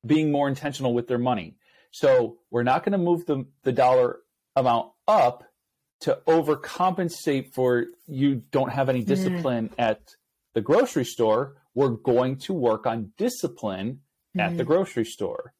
being 0.04 0.32
more 0.32 0.48
intentional 0.48 0.94
with 0.94 1.06
their 1.06 1.18
money. 1.18 1.56
So 1.92 2.38
we're 2.50 2.64
not 2.64 2.85
going 2.85 2.92
to 2.92 2.98
move 2.98 3.26
the, 3.26 3.46
the 3.62 3.72
dollar 3.72 4.18
amount 4.56 4.90
up 5.06 5.44
to 6.00 6.18
overcompensate 6.26 7.54
for 7.54 7.87
you 8.06 8.42
don't 8.50 8.70
have 8.70 8.88
any 8.88 9.02
mm. 9.02 9.06
discipline 9.06 9.68
mm. 9.68 9.74
at 9.78 10.00
the 10.54 10.61
grocery 10.61 11.04
store, 11.04 11.56
we're 11.77 11.91
going 11.91 12.39
to 12.39 12.55
work 12.55 12.87
on 12.87 13.12
discipline 13.19 14.01
mm. 14.37 14.41
at 14.41 14.57
the 14.57 14.65
mm. 14.65 14.67
grocery 14.67 15.05
store. 15.05 15.53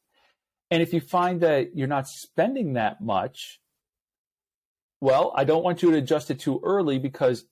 And 0.69 0.81
if 0.81 0.91
you 0.91 0.99
find 0.99 1.39
that 1.41 1.77
you're 1.77 1.87
not 1.87 2.07
spending 2.07 2.73
that 2.73 2.99
much, 2.99 3.61
well, 4.99 5.31
I 5.35 5.45
don't 5.45 5.63
want 5.63 5.83
you 5.83 5.91
to 5.91 5.97
adjust 5.97 6.31
it 6.31 6.39
too 6.39 6.59
early 6.63 6.97
because 6.97 7.45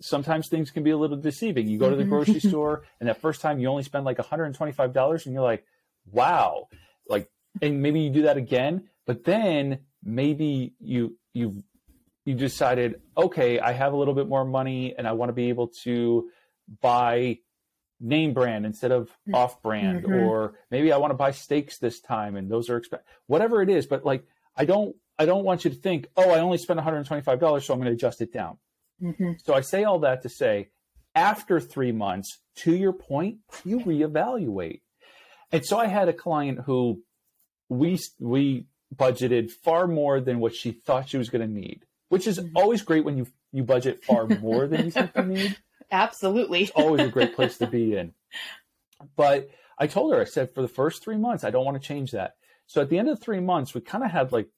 sometimes 0.00 0.48
things 0.48 0.70
can 0.70 0.84
be 0.84 0.90
a 0.90 0.98
little 0.98 1.16
deceiving. 1.16 1.66
You 1.66 1.78
go 1.78 1.88
to 1.88 1.96
the 1.96 2.02
mm-hmm. 2.02 2.10
grocery 2.10 2.40
store 2.50 2.84
and 3.00 3.08
that 3.08 3.20
first 3.20 3.40
time 3.40 3.58
you 3.58 3.68
only 3.68 3.82
spend 3.82 4.04
like 4.04 4.18
$125 4.18 5.24
and 5.24 5.34
you're 5.34 5.42
like, 5.42 5.64
wow, 6.12 6.68
like, 7.08 7.28
and 7.62 7.82
maybe 7.82 8.00
you 8.00 8.10
do 8.10 8.22
that 8.22 8.36
again, 8.36 8.88
but 9.06 9.24
then 9.24 9.80
maybe 10.04 10.74
you 10.78 11.16
you've, 11.32 11.62
you 12.24 12.34
decided 12.34 13.00
okay 13.16 13.58
i 13.60 13.72
have 13.72 13.92
a 13.92 13.96
little 13.96 14.14
bit 14.14 14.28
more 14.28 14.44
money 14.44 14.94
and 14.96 15.06
i 15.06 15.12
want 15.12 15.28
to 15.28 15.32
be 15.32 15.48
able 15.48 15.68
to 15.68 16.28
buy 16.80 17.38
name 18.00 18.32
brand 18.32 18.64
instead 18.64 18.92
of 18.92 19.08
mm-hmm. 19.08 19.34
off 19.34 19.62
brand 19.62 20.04
mm-hmm. 20.04 20.12
or 20.12 20.54
maybe 20.70 20.92
i 20.92 20.96
want 20.96 21.10
to 21.10 21.16
buy 21.16 21.30
steaks 21.30 21.78
this 21.78 22.00
time 22.00 22.36
and 22.36 22.50
those 22.50 22.68
are 22.70 22.80
exp- 22.80 23.00
whatever 23.26 23.62
it 23.62 23.68
is 23.68 23.86
but 23.86 24.04
like 24.04 24.24
i 24.56 24.64
don't 24.64 24.96
i 25.18 25.26
don't 25.26 25.44
want 25.44 25.64
you 25.64 25.70
to 25.70 25.76
think 25.76 26.06
oh 26.16 26.30
i 26.30 26.40
only 26.40 26.58
spent 26.58 26.80
$125 26.80 27.62
so 27.62 27.74
i'm 27.74 27.80
going 27.80 27.90
to 27.90 27.92
adjust 27.92 28.20
it 28.20 28.32
down 28.32 28.58
mm-hmm. 29.02 29.32
so 29.44 29.54
i 29.54 29.60
say 29.60 29.84
all 29.84 29.98
that 29.98 30.22
to 30.22 30.28
say 30.28 30.68
after 31.14 31.60
three 31.60 31.92
months 31.92 32.38
to 32.54 32.74
your 32.74 32.92
point 32.92 33.38
you 33.64 33.80
reevaluate 33.80 34.80
and 35.52 35.64
so 35.64 35.78
i 35.78 35.86
had 35.86 36.08
a 36.08 36.12
client 36.12 36.60
who 36.66 37.02
we 37.68 37.98
we 38.18 38.66
budgeted 38.94 39.50
far 39.50 39.86
more 39.86 40.20
than 40.20 40.40
what 40.40 40.54
she 40.54 40.72
thought 40.72 41.08
she 41.08 41.16
was 41.16 41.30
going 41.30 41.46
to 41.46 41.52
need, 41.52 41.86
which 42.08 42.26
is 42.26 42.38
mm-hmm. 42.38 42.56
always 42.56 42.82
great 42.82 43.04
when 43.04 43.16
you 43.16 43.26
you 43.52 43.62
budget 43.64 44.04
far 44.04 44.26
more 44.26 44.66
than 44.66 44.86
you 44.86 44.90
think 44.90 45.10
you 45.16 45.22
need. 45.22 45.56
Absolutely. 45.90 46.62
It's 46.62 46.70
always 46.72 47.06
a 47.06 47.08
great 47.08 47.34
place 47.34 47.58
to 47.58 47.66
be 47.68 47.96
in. 47.96 48.12
But 49.16 49.50
I 49.78 49.86
told 49.86 50.12
her, 50.12 50.20
I 50.20 50.24
said, 50.24 50.54
for 50.54 50.62
the 50.62 50.68
first 50.68 51.02
three 51.02 51.16
months, 51.16 51.44
I 51.44 51.50
don't 51.50 51.64
want 51.64 51.80
to 51.80 51.86
change 51.86 52.12
that. 52.12 52.36
So 52.66 52.80
at 52.80 52.88
the 52.88 52.98
end 52.98 53.08
of 53.08 53.20
three 53.20 53.40
months, 53.40 53.74
we 53.74 53.80
kind 53.80 54.04
of 54.04 54.10
had 54.10 54.32
like 54.32 54.48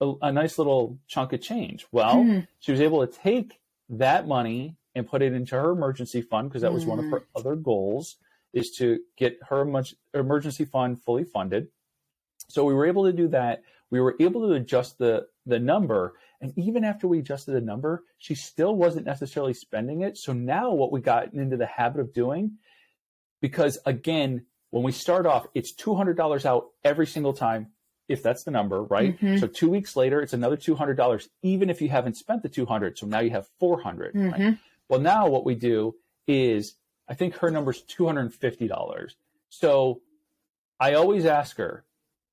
a, 0.00 0.12
a, 0.22 0.32
nice 0.32 0.58
little 0.58 0.98
chunk 1.06 1.32
of 1.32 1.40
change. 1.40 1.86
Well, 1.92 2.16
mm-hmm. 2.16 2.40
she 2.58 2.72
was 2.72 2.80
able 2.80 3.06
to 3.06 3.12
take 3.12 3.58
that 3.90 4.26
money 4.26 4.76
and 4.94 5.06
put 5.06 5.22
it 5.22 5.32
into 5.32 5.54
her 5.54 5.70
emergency 5.70 6.20
fund 6.20 6.48
because 6.48 6.62
that 6.62 6.72
was 6.72 6.82
mm-hmm. 6.82 6.90
one 6.90 6.98
of 6.98 7.04
her 7.06 7.20
mm-hmm. 7.20 7.38
other 7.38 7.56
goals 7.56 8.16
is 8.52 8.72
to 8.72 8.98
get 9.16 9.38
her 9.48 9.64
much, 9.64 9.94
emergency 10.14 10.64
fund 10.64 11.02
fully 11.02 11.24
funded 11.24 11.68
So 12.48 12.64
we 12.64 12.74
were 12.74 12.86
able 12.86 13.04
to 13.04 13.12
do 13.12 13.28
that. 13.28 13.62
We 13.90 14.00
were 14.00 14.16
able 14.20 14.46
to 14.48 14.54
adjust 14.54 14.98
the 14.98 15.28
the 15.46 15.58
number, 15.58 16.14
and 16.40 16.52
even 16.56 16.84
after 16.84 17.08
we 17.08 17.18
adjusted 17.18 17.52
the 17.52 17.60
number, 17.60 18.04
she 18.18 18.34
still 18.34 18.74
wasn't 18.76 19.06
necessarily 19.06 19.54
spending 19.54 20.02
it. 20.02 20.16
So 20.16 20.32
now 20.32 20.72
what 20.72 20.92
we 20.92 21.00
got 21.00 21.32
into 21.34 21.56
the 21.56 21.66
habit 21.66 22.00
of 22.00 22.12
doing, 22.12 22.58
because 23.40 23.78
again, 23.86 24.46
when 24.70 24.82
we 24.82 24.92
start 24.92 25.26
off, 25.26 25.46
it's 25.54 25.72
two 25.72 25.94
hundred 25.94 26.16
dollars 26.16 26.44
out 26.46 26.68
every 26.84 27.06
single 27.06 27.32
time, 27.32 27.68
if 28.08 28.22
that's 28.22 28.44
the 28.44 28.50
number, 28.50 28.82
right? 28.82 29.18
Mhm. 29.18 29.40
So 29.40 29.46
two 29.46 29.70
weeks 29.70 29.96
later, 29.96 30.20
it's 30.20 30.32
another 30.32 30.56
two 30.56 30.74
hundred 30.74 30.94
dollars, 30.96 31.28
even 31.42 31.70
if 31.70 31.80
you 31.80 31.88
haven't 31.88 32.16
spent 32.16 32.42
the 32.42 32.48
two 32.48 32.66
hundred. 32.66 32.98
So 32.98 33.06
now 33.06 33.20
you 33.20 33.30
have 33.30 33.48
four 33.58 33.80
hundred. 33.80 34.14
right? 34.14 34.58
Well, 34.88 35.00
now 35.00 35.28
what 35.28 35.44
we 35.44 35.54
do 35.54 35.94
is, 36.26 36.74
I 37.08 37.14
think 37.14 37.36
her 37.36 37.50
number's 37.50 37.82
two 37.82 38.06
hundred 38.06 38.20
and 38.22 38.34
fifty 38.34 38.68
dollars. 38.68 39.16
So 39.50 40.02
I 40.78 40.94
always 40.94 41.24
ask 41.24 41.56
her, 41.56 41.84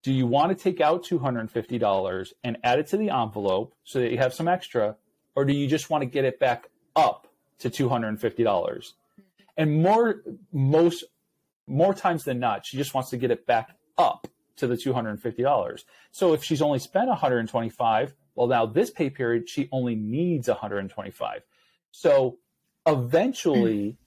do 0.06 0.14
you 0.14 0.28
want 0.28 0.56
to 0.56 0.64
take 0.64 0.82
out 0.82 1.04
$250 1.04 2.34
and 2.44 2.58
add 2.64 2.78
it 2.78 2.86
to 2.86 2.96
the 2.96 3.10
envelope 3.10 3.74
so 3.84 4.00
that 4.00 4.12
you 4.12 4.20
have 4.20 4.36
some 4.36 4.48
extra, 4.48 4.96
or 5.36 5.46
do 5.46 5.52
you 5.52 5.66
just 5.66 5.90
want 5.90 6.04
to 6.04 6.06
get 6.06 6.24
it 6.24 6.40
back 6.40 6.70
up 6.96 7.28
to 7.58 7.72
$250? 7.72 8.92
And 9.58 9.82
more, 9.82 10.22
most, 10.54 11.06
more 11.66 11.96
times 11.96 12.24
than 12.24 12.40
not, 12.40 12.68
she 12.68 12.78
just 12.78 12.94
wants 12.94 13.10
to 13.10 13.18
get 13.18 13.32
it 13.32 13.48
back 13.48 13.76
up 13.98 14.28
to 14.58 14.68
the 14.68 14.76
$250. 14.76 15.84
So 16.12 16.34
if 16.34 16.44
she's 16.44 16.62
only 16.62 16.78
spent 16.78 17.08
125, 17.08 18.14
well, 18.36 18.46
now 18.46 18.68
this 18.68 18.92
pay 18.92 19.10
period, 19.10 19.50
she 19.50 19.68
only 19.72 19.96
needs 19.96 20.48
125. 20.48 21.42
So 21.90 22.38
eventually, 22.86 23.98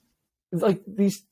like 0.53 0.81
these, 0.87 1.25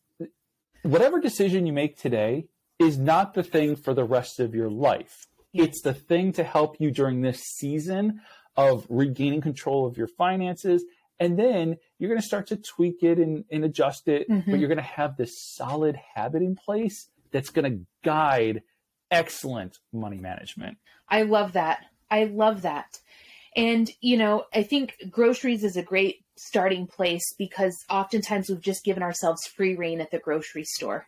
whatever 0.83 1.21
decision 1.21 1.67
you 1.67 1.73
make 1.73 1.97
today 1.97 2.49
is 2.79 2.99
not 2.99 3.35
the 3.35 3.43
thing 3.43 3.77
for 3.77 3.95
the 3.95 4.05
rest 4.05 4.41
of 4.41 4.55
your 4.55 4.71
life. 4.71 5.27
It's 5.55 5.81
the 5.83 5.95
thing 5.95 6.33
to 6.35 6.45
help 6.45 6.77
you 6.81 6.91
during 6.91 7.23
this 7.23 7.41
season 7.41 8.21
of 8.57 8.87
regaining 8.91 9.41
control 9.41 9.87
of 9.87 9.97
your 9.97 10.09
finances. 10.09 10.85
And 11.19 11.39
then 11.39 11.77
you're 11.99 12.11
going 12.11 12.21
to 12.21 12.27
start 12.27 12.49
to 12.49 12.57
tweak 12.57 13.03
it 13.03 13.19
and, 13.19 13.45
and 13.51 13.65
adjust 13.65 14.07
it, 14.09 14.27
but 14.29 14.37
Mhm. 14.37 14.59
you're 14.61 14.69
going 14.69 14.77
to 14.77 14.83
have 14.83 15.17
this 15.17 15.33
solid 15.55 15.97
habit 16.15 16.43
in 16.43 16.57
place 16.57 17.09
that's 17.31 17.49
going 17.49 17.71
to 17.71 17.87
guide 18.05 18.63
excellent 19.11 19.79
money 19.93 20.19
management. 20.19 20.77
I 21.09 21.23
love 21.23 21.53
that. 21.55 21.87
I 22.11 22.25
love 22.25 22.63
that. 22.63 22.99
And, 23.55 23.91
you 24.03 24.19
know, 24.19 24.45
I 24.53 24.63
think 24.63 24.97
groceries 25.11 25.65
is 25.65 25.79
a 25.79 25.83
great 25.83 26.25
starting 26.37 26.87
place 26.87 27.25
because 27.39 27.75
oftentimes 27.89 28.51
we've 28.51 28.61
just 28.61 28.85
given 28.85 29.03
ourselves 29.03 29.47
free 29.47 29.75
rein 29.75 30.03
at 30.03 30.11
the 30.11 30.19
grocery 30.19 30.65
store, 30.65 31.07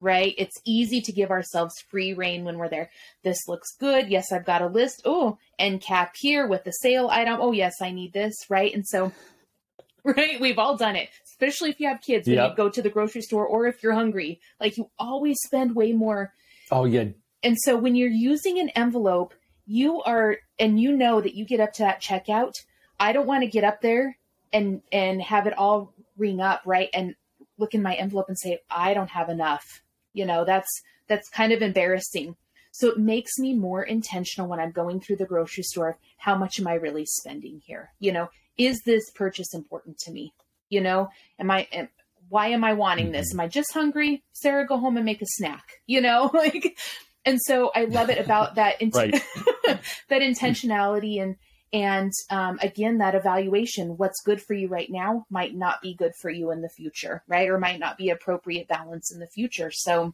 right? 0.00 0.34
It's 0.38 0.56
easy 0.64 1.00
to 1.02 1.12
give 1.12 1.30
ourselves 1.30 1.74
free 1.90 2.12
rein 2.14 2.44
when 2.44 2.58
we're 2.58 2.68
there. 2.68 2.90
This 3.22 3.38
looks 3.48 3.74
good. 3.78 4.08
Yes, 4.08 4.32
I've 4.32 4.46
got 4.46 4.62
a 4.62 4.66
list. 4.66 5.02
Oh, 5.04 5.38
end 5.58 5.82
cap 5.82 6.14
here 6.18 6.46
with 6.46 6.64
the 6.64 6.72
sale 6.72 7.08
item. 7.10 7.38
Oh, 7.40 7.52
yes, 7.52 7.74
I 7.82 7.90
need 7.90 8.12
this, 8.12 8.34
right? 8.48 8.72
And 8.74 8.86
so, 8.86 9.12
right, 10.04 10.40
we've 10.40 10.58
all 10.58 10.76
done 10.76 10.96
it, 10.96 11.08
especially 11.26 11.70
if 11.70 11.78
you 11.80 11.88
have 11.88 12.00
kids 12.00 12.26
when 12.26 12.36
Yep. 12.36 12.50
you 12.50 12.56
go 12.56 12.68
to 12.70 12.82
the 12.82 12.90
grocery 12.90 13.20
store 13.22 13.46
or 13.46 13.66
if 13.66 13.82
you're 13.82 13.92
hungry. 13.92 14.40
Like 14.58 14.76
you 14.76 14.90
always 14.98 15.38
spend 15.44 15.74
way 15.76 15.92
more 15.92 16.32
Oh, 16.70 16.84
yeah. 16.84 17.06
and 17.42 17.56
so 17.60 17.76
when 17.76 17.94
you're 17.94 18.08
using 18.08 18.58
an 18.58 18.70
envelope, 18.70 19.34
you 19.66 20.00
are 20.02 20.38
and 20.58 20.80
you 20.80 20.96
know 20.96 21.20
that 21.20 21.34
you 21.34 21.44
get 21.44 21.60
up 21.60 21.72
to 21.74 21.82
that 21.82 22.00
checkout, 22.02 22.52
I 22.98 23.12
don't 23.12 23.26
want 23.26 23.42
to 23.44 23.50
get 23.50 23.64
up 23.64 23.80
there 23.82 24.16
and 24.52 24.80
and 24.90 25.20
have 25.22 25.46
it 25.46 25.56
all 25.58 25.92
ring 26.16 26.40
up, 26.40 26.62
right? 26.64 26.88
And 26.94 27.14
look 27.58 27.74
in 27.74 27.82
my 27.82 27.94
envelope 27.94 28.26
and 28.28 28.38
say 28.38 28.58
I 28.70 28.94
don't 28.94 29.10
have 29.10 29.28
enough. 29.28 29.82
You 30.12 30.26
know, 30.26 30.44
that's 30.44 30.68
that's 31.08 31.28
kind 31.28 31.52
of 31.52 31.62
embarrassing. 31.62 32.36
So 32.72 32.88
it 32.88 32.98
makes 32.98 33.38
me 33.38 33.52
more 33.52 33.82
intentional 33.82 34.48
when 34.48 34.60
I'm 34.60 34.70
going 34.70 35.00
through 35.00 35.16
the 35.16 35.26
grocery 35.26 35.64
store. 35.64 35.98
How 36.18 36.36
much 36.36 36.60
am 36.60 36.68
I 36.68 36.74
really 36.74 37.04
spending 37.04 37.60
here? 37.64 37.90
You 37.98 38.12
know, 38.12 38.30
is 38.56 38.80
this 38.86 39.10
purchase 39.10 39.54
important 39.54 39.98
to 40.00 40.12
me? 40.12 40.32
You 40.68 40.80
know, 40.80 41.10
am 41.38 41.50
I 41.50 41.66
am, 41.72 41.88
why 42.28 42.48
am 42.48 42.62
I 42.62 42.74
wanting 42.74 43.10
this? 43.10 43.32
Mm-hmm. 43.32 43.40
Am 43.40 43.44
I 43.44 43.48
just 43.48 43.72
hungry? 43.72 44.22
Sarah, 44.32 44.66
go 44.66 44.78
home 44.78 44.96
and 44.96 45.04
make 45.04 45.20
a 45.20 45.26
snack. 45.26 45.80
You 45.86 46.00
know, 46.00 46.30
like 46.34 46.78
and 47.24 47.38
so 47.42 47.70
I 47.74 47.84
love 47.84 48.10
it 48.10 48.18
about 48.18 48.54
that 48.54 48.80
int- 48.80 48.94
that 48.94 49.82
intentionality 50.10 51.22
and 51.22 51.36
and 51.72 52.12
um, 52.30 52.58
again 52.62 52.98
that 52.98 53.14
evaluation 53.14 53.96
what's 53.96 54.20
good 54.24 54.42
for 54.42 54.54
you 54.54 54.66
right 54.68 54.90
now 54.90 55.24
might 55.30 55.54
not 55.54 55.80
be 55.80 55.94
good 55.94 56.12
for 56.20 56.28
you 56.30 56.50
in 56.50 56.60
the 56.62 56.68
future 56.68 57.22
right 57.28 57.48
or 57.48 57.58
might 57.58 57.78
not 57.78 57.96
be 57.96 58.10
appropriate 58.10 58.66
balance 58.68 59.12
in 59.12 59.20
the 59.20 59.26
future 59.28 59.70
so 59.72 60.12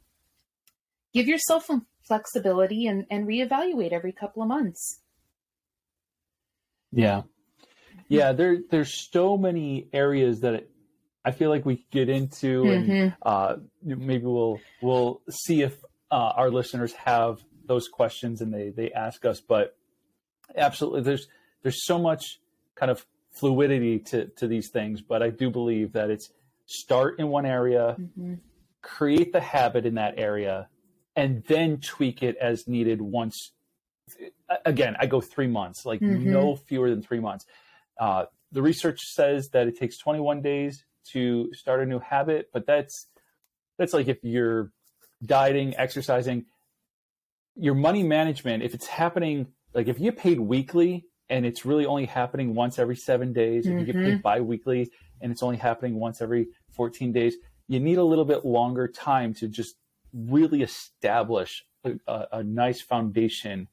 give 1.14 1.26
yourself 1.26 1.64
some 1.64 1.86
flexibility 2.02 2.86
and 2.86 3.06
and 3.10 3.26
reevaluate 3.26 3.92
every 3.92 4.12
couple 4.12 4.42
of 4.42 4.48
months 4.48 5.00
Yeah. 6.92 7.22
Yeah, 8.08 8.32
there 8.32 8.58
there's 8.70 9.10
so 9.10 9.36
many 9.36 9.88
areas 9.92 10.40
that 10.40 10.54
it, 10.54 10.70
I 11.24 11.32
feel 11.32 11.50
like 11.50 11.64
we 11.66 11.76
could 11.76 11.90
get 11.90 12.08
into 12.08 12.70
and 12.70 12.88
Mhm. 12.88 13.16
uh, 13.22 13.56
maybe 13.82 14.24
we'll 14.24 14.60
we'll 14.80 15.22
see 15.28 15.62
if 15.62 15.82
uh, 16.10 16.32
our 16.36 16.50
listeners 16.50 16.92
have 16.92 17.40
those 17.66 17.88
questions 17.88 18.40
and 18.40 18.54
they 18.54 18.70
they 18.70 18.92
ask 18.92 19.24
us. 19.24 19.40
But 19.40 19.76
absolutely, 20.56 21.02
there's 21.02 21.26
there's 21.66 21.84
so 21.84 21.98
much 21.98 22.38
kind 22.76 22.92
of 22.92 23.04
fluidity 23.32 23.98
to 23.98 24.26
to 24.36 24.46
these 24.46 24.70
things. 24.70 25.02
But 25.02 25.20
I 25.20 25.30
do 25.30 25.50
believe 25.50 25.94
that 25.94 26.10
it's 26.10 26.30
start 26.66 27.18
in 27.18 27.26
one 27.26 27.44
area, 27.44 27.96
Mhm. 27.98 28.38
create 28.82 29.32
the 29.32 29.40
habit 29.40 29.84
in 29.84 29.94
that 29.94 30.14
area, 30.16 30.68
and 31.16 31.42
then 31.44 31.80
tweak 31.80 32.22
it 32.22 32.36
as 32.36 32.68
needed. 32.68 33.02
Once 33.02 33.52
again, 34.64 34.94
I 35.00 35.06
go 35.06 35.20
three 35.20 35.48
months, 35.48 35.84
like 35.84 36.00
Mhm. 36.00 36.26
no 36.26 36.54
fewer 36.54 36.88
than 36.88 37.02
three 37.02 37.18
months. 37.18 37.44
Uh, 37.98 38.26
the 38.52 38.62
research 38.62 39.00
says 39.00 39.48
that 39.48 39.66
it 39.66 39.76
takes 39.76 39.98
21 39.98 40.42
days 40.42 40.84
to 41.12 41.52
start 41.52 41.80
a 41.80 41.86
new 41.86 41.98
habit, 41.98 42.50
but 42.52 42.64
that's 42.64 43.08
that's 43.76 43.92
like 43.92 44.06
if 44.06 44.22
you're 44.22 44.70
dieting, 45.20 45.74
exercising, 45.76 46.46
your 47.56 47.74
money 47.74 48.04
management, 48.04 48.62
if 48.62 48.72
it's 48.72 48.86
happening, 48.86 49.52
like 49.74 49.88
if 49.88 49.98
you 49.98 50.12
paid 50.12 50.38
weekly 50.38 51.04
and 51.28 51.44
it's 51.46 51.64
really 51.64 51.86
only 51.86 52.06
happening 52.06 52.54
once 52.54 52.78
every 52.78 52.96
seven 52.96 53.32
days, 53.32 53.66
if 53.66 53.78
you 53.78 53.84
get 53.86 54.02
paid 54.02 54.22
bi-weekly 54.22 54.90
and 55.20 55.32
it's 55.32 55.42
only 55.42 55.56
happening 55.56 55.98
once 55.98 56.20
every 56.20 56.48
14 56.72 57.12
days, 57.12 57.34
you 57.68 57.80
need 57.80 57.98
a 57.98 58.04
little 58.04 58.24
bit 58.24 58.44
longer 58.44 58.86
time 58.86 59.34
to 59.34 59.48
just 59.48 59.76
really 60.12 60.62
establish 60.62 61.64
a, 61.84 61.92
a, 62.06 62.26
a 62.32 62.42
nice 62.44 62.80
foundation 62.80 63.68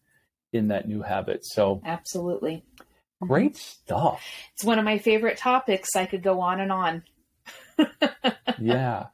in 0.52 0.68
that 0.70 0.88
new 0.88 1.02
habit. 1.02 1.46
So 1.46 1.82
absolutely 1.86 2.64
great 3.22 3.56
stuff. 3.56 4.22
it's 4.54 4.64
one 4.66 4.78
of 4.80 4.84
my 4.86 4.98
favorite 4.98 5.38
topics 5.38 5.96
i 5.96 6.06
could 6.06 6.22
go 6.22 6.42
on 6.42 6.60
and 6.60 6.72
on 6.74 7.04
yeah. 8.60 9.06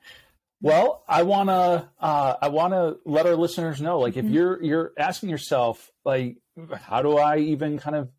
Well, 0.62 1.04
I 1.08 1.23
wanna 1.23 1.89
uh, 1.99 2.36
I 2.41 2.49
wanna 2.49 2.95
let 3.06 3.25
our 3.25 3.36
listeners 3.36 3.82
know, 3.82 3.99
like, 3.99 4.17
if 4.17 4.25
Mhm. 4.25 4.34
you're 4.34 4.63
you're 4.63 4.91
asking 4.97 5.30
yourself, 5.30 5.89
like, 6.04 6.38
how 6.75 7.02
do 7.02 7.17
I 7.17 7.38
even 7.38 7.78
kind 7.80 7.95
of 7.95 8.10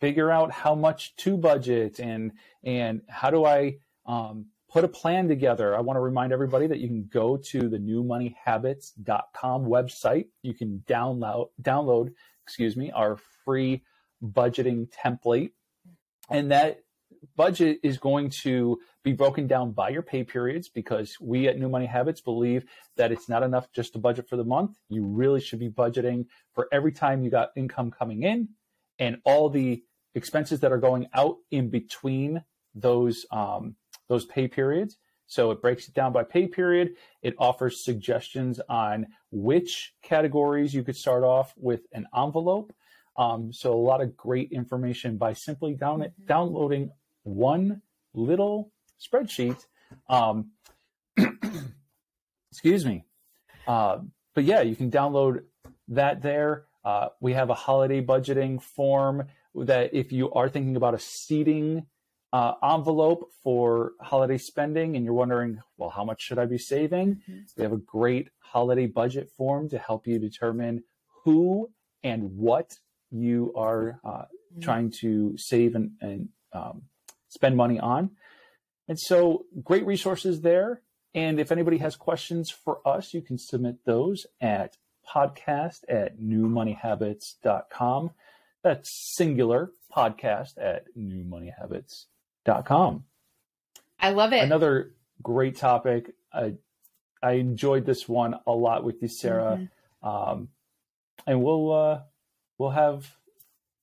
figure 0.00 0.30
out 0.30 0.50
how 0.50 0.74
much 0.74 1.16
to 1.16 1.36
budget 1.36 1.98
and 1.98 2.32
and 2.64 3.02
how 3.08 3.30
do 3.30 3.44
I 3.44 3.76
um, 4.06 4.46
put 4.70 4.84
a 4.84 4.88
plan 4.88 5.28
together? 5.28 5.76
I 5.76 5.80
want 5.80 5.96
to 5.96 6.00
remind 6.00 6.32
everybody 6.32 6.66
that 6.66 6.78
you 6.78 6.88
can 6.88 7.08
go 7.12 7.36
to 7.36 7.68
the 7.68 7.78
newmoneyhabits.com 7.78 9.64
website. 9.64 10.26
You 10.42 10.54
can 10.54 10.82
download 10.86 11.48
download, 11.62 12.12
excuse 12.44 12.76
me, 12.76 12.90
our 12.90 13.18
free 13.44 13.82
budgeting 14.22 14.88
template, 14.90 15.52
and 16.30 16.50
that 16.50 16.80
budget 17.36 17.78
is 17.82 17.98
going 17.98 18.30
to 18.30 18.78
be 19.02 19.12
broken 19.12 19.46
down 19.46 19.72
by 19.72 19.88
your 19.88 20.02
pay 20.02 20.22
periods 20.22 20.68
because 20.68 21.16
we 21.20 21.48
at 21.48 21.58
New 21.58 21.68
Money 21.68 21.86
Habits 21.86 22.20
believe 22.20 22.64
that 22.96 23.10
it's 23.10 23.28
not 23.28 23.42
enough 23.42 23.72
just 23.72 23.92
to 23.92 23.98
budget 23.98 24.28
for 24.28 24.36
the 24.36 24.44
month. 24.44 24.76
You 24.88 25.04
really 25.04 25.40
should 25.40 25.58
be 25.58 25.70
budgeting 25.70 26.26
for 26.54 26.68
every 26.72 26.92
time 26.92 27.24
you 27.24 27.30
got 27.30 27.50
income 27.56 27.90
coming 27.90 28.22
in 28.22 28.50
and 28.98 29.18
all 29.24 29.48
the 29.48 29.82
expenses 30.14 30.60
that 30.60 30.72
are 30.72 30.78
going 30.78 31.06
out 31.14 31.36
in 31.50 31.70
between 31.70 32.42
those 32.74 33.26
um, 33.30 33.76
those 34.08 34.24
pay 34.26 34.48
periods. 34.48 34.98
So 35.26 35.50
it 35.50 35.60
breaks 35.60 35.88
it 35.88 35.94
down 35.94 36.12
by 36.12 36.24
pay 36.24 36.46
period. 36.46 36.94
It 37.22 37.34
offers 37.38 37.84
suggestions 37.84 38.60
on 38.68 39.08
which 39.30 39.92
categories 40.02 40.72
you 40.72 40.82
could 40.82 40.96
start 40.96 41.22
off 41.22 41.52
with 41.56 41.82
an 41.92 42.06
envelope. 42.16 42.72
Um, 43.16 43.52
so 43.52 43.74
a 43.74 43.76
lot 43.76 44.00
of 44.00 44.16
great 44.16 44.52
information 44.52 45.18
by 45.18 45.34
simply 45.34 45.74
down 45.74 46.00
Mhm. 46.00 46.26
downloading 46.26 46.92
one 47.24 47.82
little 48.14 48.72
spreadsheet. 48.98 49.66
Um, 50.08 50.52
excuse 52.50 52.86
me. 52.86 53.04
Uh, 53.66 53.98
but 54.34 54.44
yeah, 54.44 54.62
you 54.62 54.76
can 54.76 54.90
download 54.90 55.44
that 55.88 56.22
there. 56.22 56.66
Uh, 56.84 57.08
we 57.20 57.34
have 57.34 57.50
a 57.50 57.54
holiday 57.54 58.02
budgeting 58.02 58.62
form 58.62 59.26
that 59.64 59.94
if 59.94 60.12
you 60.12 60.32
are 60.32 60.48
thinking 60.48 60.76
about 60.76 60.94
a 60.94 60.98
seating 60.98 61.86
uh, 62.32 62.54
envelope 62.62 63.30
for 63.42 63.92
holiday 64.00 64.38
spending 64.38 64.96
and 64.96 65.04
you're 65.04 65.14
wondering, 65.14 65.60
well, 65.76 65.90
how 65.90 66.04
much 66.04 66.22
should 66.22 66.38
I 66.38 66.46
be 66.46 66.58
saving? 66.58 67.22
Mhm. 67.28 67.44
We 67.56 67.62
have 67.62 67.72
a 67.72 67.78
great 67.78 68.28
holiday 68.40 68.86
budget 68.86 69.30
form 69.30 69.68
to 69.70 69.78
help 69.78 70.06
you 70.06 70.18
determine 70.18 70.84
who 71.24 71.70
and 72.02 72.36
what 72.36 72.78
you 73.10 73.52
are 73.56 74.00
uh, 74.04 74.08
mm-hmm. 74.08 74.60
trying 74.60 74.90
to 75.00 75.36
save 75.38 75.74
and, 75.74 75.92
and 76.00 76.28
um, 76.52 76.82
spend 77.28 77.56
money 77.56 77.80
on. 77.80 78.10
And 78.88 78.98
so, 78.98 79.44
great 79.62 79.86
resources 79.86 80.40
there. 80.40 80.82
And 81.14 81.40
if 81.40 81.50
anybody 81.50 81.78
has 81.78 81.96
questions 81.96 82.50
for 82.50 82.86
us, 82.86 83.12
you 83.14 83.22
can 83.22 83.38
submit 83.38 83.84
those 83.84 84.26
at 84.40 84.76
podcast 85.06 85.80
at 85.88 86.18
newmoneyhabits.com. 86.20 88.10
That's 88.62 89.14
singular 89.16 89.72
podcast 89.94 90.54
at 90.60 90.84
newmoneyhabits.com. 90.96 93.04
I 94.00 94.10
love 94.10 94.32
it. 94.32 94.42
Another 94.42 94.94
great 95.22 95.56
topic. 95.56 96.14
I, 96.32 96.54
I 97.22 97.32
enjoyed 97.32 97.84
this 97.84 98.08
one 98.08 98.36
a 98.46 98.52
lot 98.52 98.84
with 98.84 99.02
you, 99.02 99.08
Sarah. 99.08 99.60
Mm-hmm. 99.60 100.08
Um, 100.08 100.48
and 101.26 101.42
we'll 101.42 101.72
uh, 101.72 102.00
we'll 102.56 102.70
have. 102.70 103.12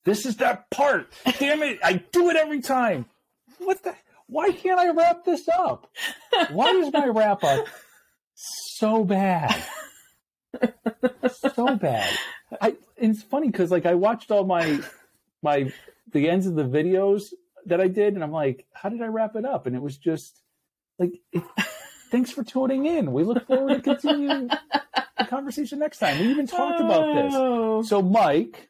This 0.05 0.25
is 0.25 0.37
that 0.37 0.69
part. 0.69 1.11
Damn 1.39 1.63
it! 1.63 1.79
I 1.83 1.93
do 2.11 2.29
it 2.29 2.37
every 2.37 2.61
time. 2.61 3.05
What 3.57 3.83
the? 3.83 3.95
Why 4.27 4.51
can't 4.51 4.79
I 4.79 4.91
wrap 4.91 5.25
this 5.25 5.47
up? 5.49 5.91
Why 6.51 6.69
is 6.71 6.91
my 6.91 7.07
wrap 7.07 7.43
up 7.43 7.67
so 8.35 9.03
bad? 9.03 9.63
so 11.53 11.75
bad. 11.75 12.09
I. 12.61 12.75
it's 12.97 13.23
funny 13.23 13.47
because 13.47 13.71
like 13.71 13.85
I 13.85 13.95
watched 13.95 14.31
all 14.31 14.45
my 14.45 14.79
my 15.41 15.71
the 16.11 16.29
ends 16.29 16.47
of 16.47 16.55
the 16.55 16.63
videos 16.63 17.33
that 17.65 17.81
I 17.81 17.87
did, 17.87 18.13
and 18.13 18.23
I'm 18.23 18.31
like, 18.31 18.65
how 18.73 18.89
did 18.89 19.01
I 19.01 19.07
wrap 19.07 19.35
it 19.35 19.45
up? 19.45 19.65
And 19.65 19.75
it 19.75 19.81
was 19.81 19.97
just 19.97 20.41
like, 20.99 21.13
it, 21.31 21.43
thanks 22.11 22.31
for 22.31 22.43
tuning 22.43 22.85
in. 22.85 23.11
We 23.11 23.23
look 23.23 23.47
forward 23.47 23.75
to 23.75 23.81
continuing 23.81 24.47
the 24.47 25.25
conversation 25.27 25.79
next 25.79 25.99
time. 25.99 26.19
We 26.19 26.27
even 26.27 26.47
talked 26.47 26.79
oh. 26.79 26.85
about 26.85 27.15
this. 27.15 27.33
Oh. 27.35 27.81
So, 27.81 28.01
Mike, 28.01 28.69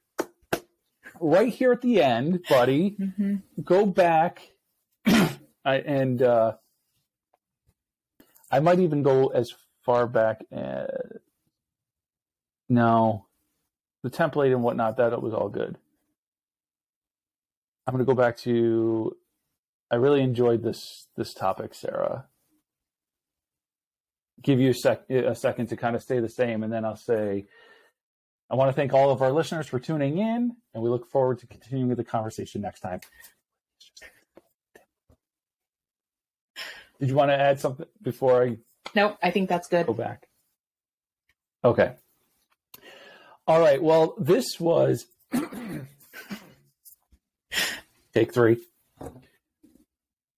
right 1.19 1.51
here 1.51 1.71
at 1.71 1.81
the 1.81 2.01
end, 2.01 2.43
buddy, 2.49 2.95
mm-hmm. 2.99 3.35
go 3.63 3.85
back 3.85 4.41
I, 5.65 5.75
and 5.75 6.21
uh, 6.21 6.53
I 8.51 8.59
might 8.59 8.79
even 8.79 9.03
go 9.03 9.27
as 9.27 9.53
far 9.83 10.07
back 10.07 10.43
as 10.51 10.89
no, 12.67 13.27
the 14.05 14.11
template 14.11 14.51
and 14.51 14.61
whatnot. 14.61 14.97
That 14.97 15.13
it 15.13 15.21
was 15.21 15.33
all 15.33 15.49
good. 15.49 15.77
I'm 17.85 17.93
going 17.93 18.05
to 18.05 18.09
go 18.09 18.15
back 18.15 18.37
to. 18.39 19.17
I 19.91 19.95
really 19.95 20.21
enjoyed 20.21 20.61
this 20.61 21.07
this 21.17 21.33
topic, 21.33 21.73
Sarah. 21.73 22.25
Give 24.43 24.59
you 24.59 24.71
a, 24.71 24.73
sec, 24.73 25.09
a 25.09 25.33
second 25.33 25.67
to 25.67 25.77
kind 25.77 25.95
of 25.95 26.03
stay 26.03 26.19
the 26.19 26.29
same, 26.29 26.61
and 26.61 26.71
then 26.71 26.85
I'll 26.85 26.95
say, 26.95 27.47
I 28.49 28.55
want 28.55 28.69
to 28.69 28.73
thank 28.73 28.93
all 28.93 29.09
of 29.09 29.23
our 29.23 29.31
listeners 29.31 29.65
for 29.65 29.79
tuning 29.79 30.19
in, 30.19 30.55
and 30.73 30.83
we 30.83 30.89
look 30.89 31.09
forward 31.09 31.39
to 31.39 31.47
continuing 31.47 31.95
the 31.95 32.03
conversation 32.03 32.61
next 32.61 32.81
time. 32.81 32.99
Did 36.99 37.09
you 37.09 37.15
want 37.15 37.31
to 37.31 37.39
add 37.39 37.59
something 37.59 37.87
before 38.03 38.43
I? 38.43 38.57
Nope, 38.93 39.17
I 39.23 39.31
think 39.31 39.49
that's 39.49 39.67
good. 39.67 39.87
Go 39.87 39.93
back. 39.93 40.27
Okay. 41.63 41.95
All 43.47 43.59
right. 43.59 43.81
Well, 43.81 44.15
this 44.17 44.59
was 44.59 45.05
Take 48.13 48.33
three. 48.33 48.57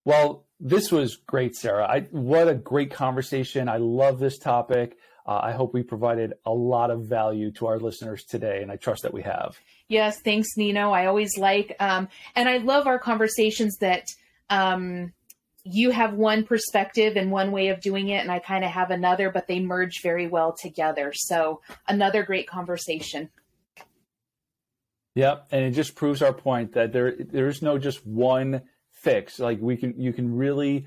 Well, 0.04 0.46
this 0.58 0.90
was 0.90 1.16
great, 1.16 1.54
Sarah. 1.54 1.86
I, 1.88 2.00
what 2.10 2.48
a 2.48 2.54
great 2.54 2.90
conversation. 2.90 3.68
I 3.68 3.76
love 3.76 4.18
this 4.18 4.38
topic. 4.38 4.96
Uh, 5.24 5.38
I 5.42 5.52
hope 5.52 5.74
we 5.74 5.84
provided 5.84 6.32
a 6.44 6.50
lot 6.50 6.90
of 6.90 7.04
value 7.04 7.52
to 7.52 7.66
our 7.66 7.78
listeners 7.78 8.24
today, 8.24 8.62
and 8.62 8.72
I 8.72 8.76
trust 8.76 9.02
that 9.02 9.14
we 9.14 9.22
have. 9.22 9.56
Yes, 9.86 10.20
thanks, 10.20 10.48
Nino. 10.56 10.90
I 10.90 11.06
always 11.06 11.36
like, 11.38 11.76
um, 11.78 12.08
and 12.34 12.48
I 12.48 12.56
love 12.56 12.86
our 12.88 12.98
conversations 12.98 13.76
that 13.76 14.06
um, 14.50 15.12
you 15.70 15.90
have 15.90 16.14
one 16.14 16.44
perspective 16.44 17.16
and 17.16 17.30
one 17.30 17.52
way 17.52 17.68
of 17.68 17.80
doing 17.80 18.08
it, 18.08 18.18
and 18.18 18.30
I 18.30 18.38
kind 18.38 18.64
of 18.64 18.70
have 18.70 18.90
another, 18.90 19.30
but 19.30 19.46
they 19.46 19.60
merge 19.60 20.02
very 20.02 20.26
well 20.26 20.52
together. 20.52 21.12
So, 21.14 21.60
another 21.86 22.22
great 22.22 22.46
conversation. 22.46 23.30
Yep, 25.14 25.48
and 25.50 25.64
it 25.64 25.72
just 25.72 25.94
proves 25.94 26.22
our 26.22 26.32
point 26.32 26.72
that 26.74 26.92
there 26.92 27.14
there's 27.18 27.60
no 27.60 27.78
just 27.78 28.06
one 28.06 28.62
fix. 28.92 29.38
Like 29.38 29.58
we 29.60 29.76
can 29.76 30.00
you 30.00 30.12
can 30.12 30.36
really 30.36 30.86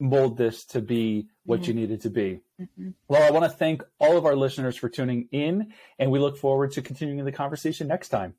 mold 0.00 0.36
this 0.36 0.64
to 0.66 0.80
be 0.80 1.28
what 1.44 1.60
mm-hmm. 1.60 1.68
you 1.68 1.74
need 1.74 1.90
it 1.90 2.02
to 2.02 2.10
be. 2.10 2.40
Mm-hmm. 2.60 2.90
Well, 3.08 3.22
I 3.22 3.30
want 3.30 3.50
to 3.50 3.56
thank 3.56 3.82
all 3.98 4.16
of 4.16 4.26
our 4.26 4.36
listeners 4.36 4.76
for 4.76 4.88
tuning 4.88 5.28
in, 5.32 5.72
and 5.98 6.10
we 6.10 6.18
look 6.18 6.36
forward 6.36 6.72
to 6.72 6.82
continuing 6.82 7.24
the 7.24 7.32
conversation 7.32 7.88
next 7.88 8.10
time. 8.10 8.34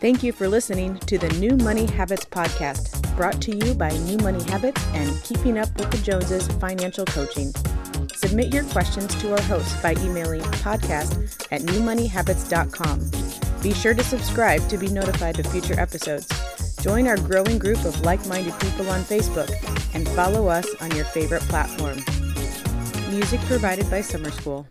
Thank 0.00 0.22
you 0.22 0.32
for 0.32 0.48
listening 0.48 0.98
to 1.00 1.18
the 1.18 1.28
New 1.38 1.56
Money 1.56 1.86
Habits 1.86 2.24
podcast, 2.26 3.16
brought 3.16 3.40
to 3.42 3.56
you 3.56 3.74
by 3.74 3.90
New 3.90 4.18
Money 4.18 4.42
Habits 4.44 4.84
and 4.88 5.22
Keeping 5.22 5.56
Up 5.58 5.68
with 5.78 5.90
the 5.90 5.98
Joneses 5.98 6.46
Financial 6.58 7.04
Coaching. 7.06 7.52
Submit 8.14 8.52
your 8.52 8.64
questions 8.64 9.14
to 9.16 9.32
our 9.32 9.42
host 9.42 9.82
by 9.82 9.92
emailing 10.00 10.42
podcast 10.42 11.46
at 11.52 11.62
newmoneyhabits.com. 11.62 13.60
Be 13.62 13.72
sure 13.72 13.94
to 13.94 14.04
subscribe 14.04 14.68
to 14.68 14.76
be 14.76 14.88
notified 14.88 15.38
of 15.38 15.46
future 15.46 15.78
episodes. 15.78 16.28
Join 16.82 17.06
our 17.06 17.16
growing 17.16 17.58
group 17.58 17.82
of 17.84 17.98
like 18.02 18.26
minded 18.26 18.58
people 18.60 18.90
on 18.90 19.00
Facebook 19.00 19.50
and 19.94 20.06
follow 20.10 20.48
us 20.48 20.66
on 20.82 20.94
your 20.94 21.06
favorite 21.06 21.42
platform. 21.42 21.96
Music 23.10 23.40
provided 23.42 23.90
by 23.90 24.02
Summer 24.02 24.30
School. 24.30 24.66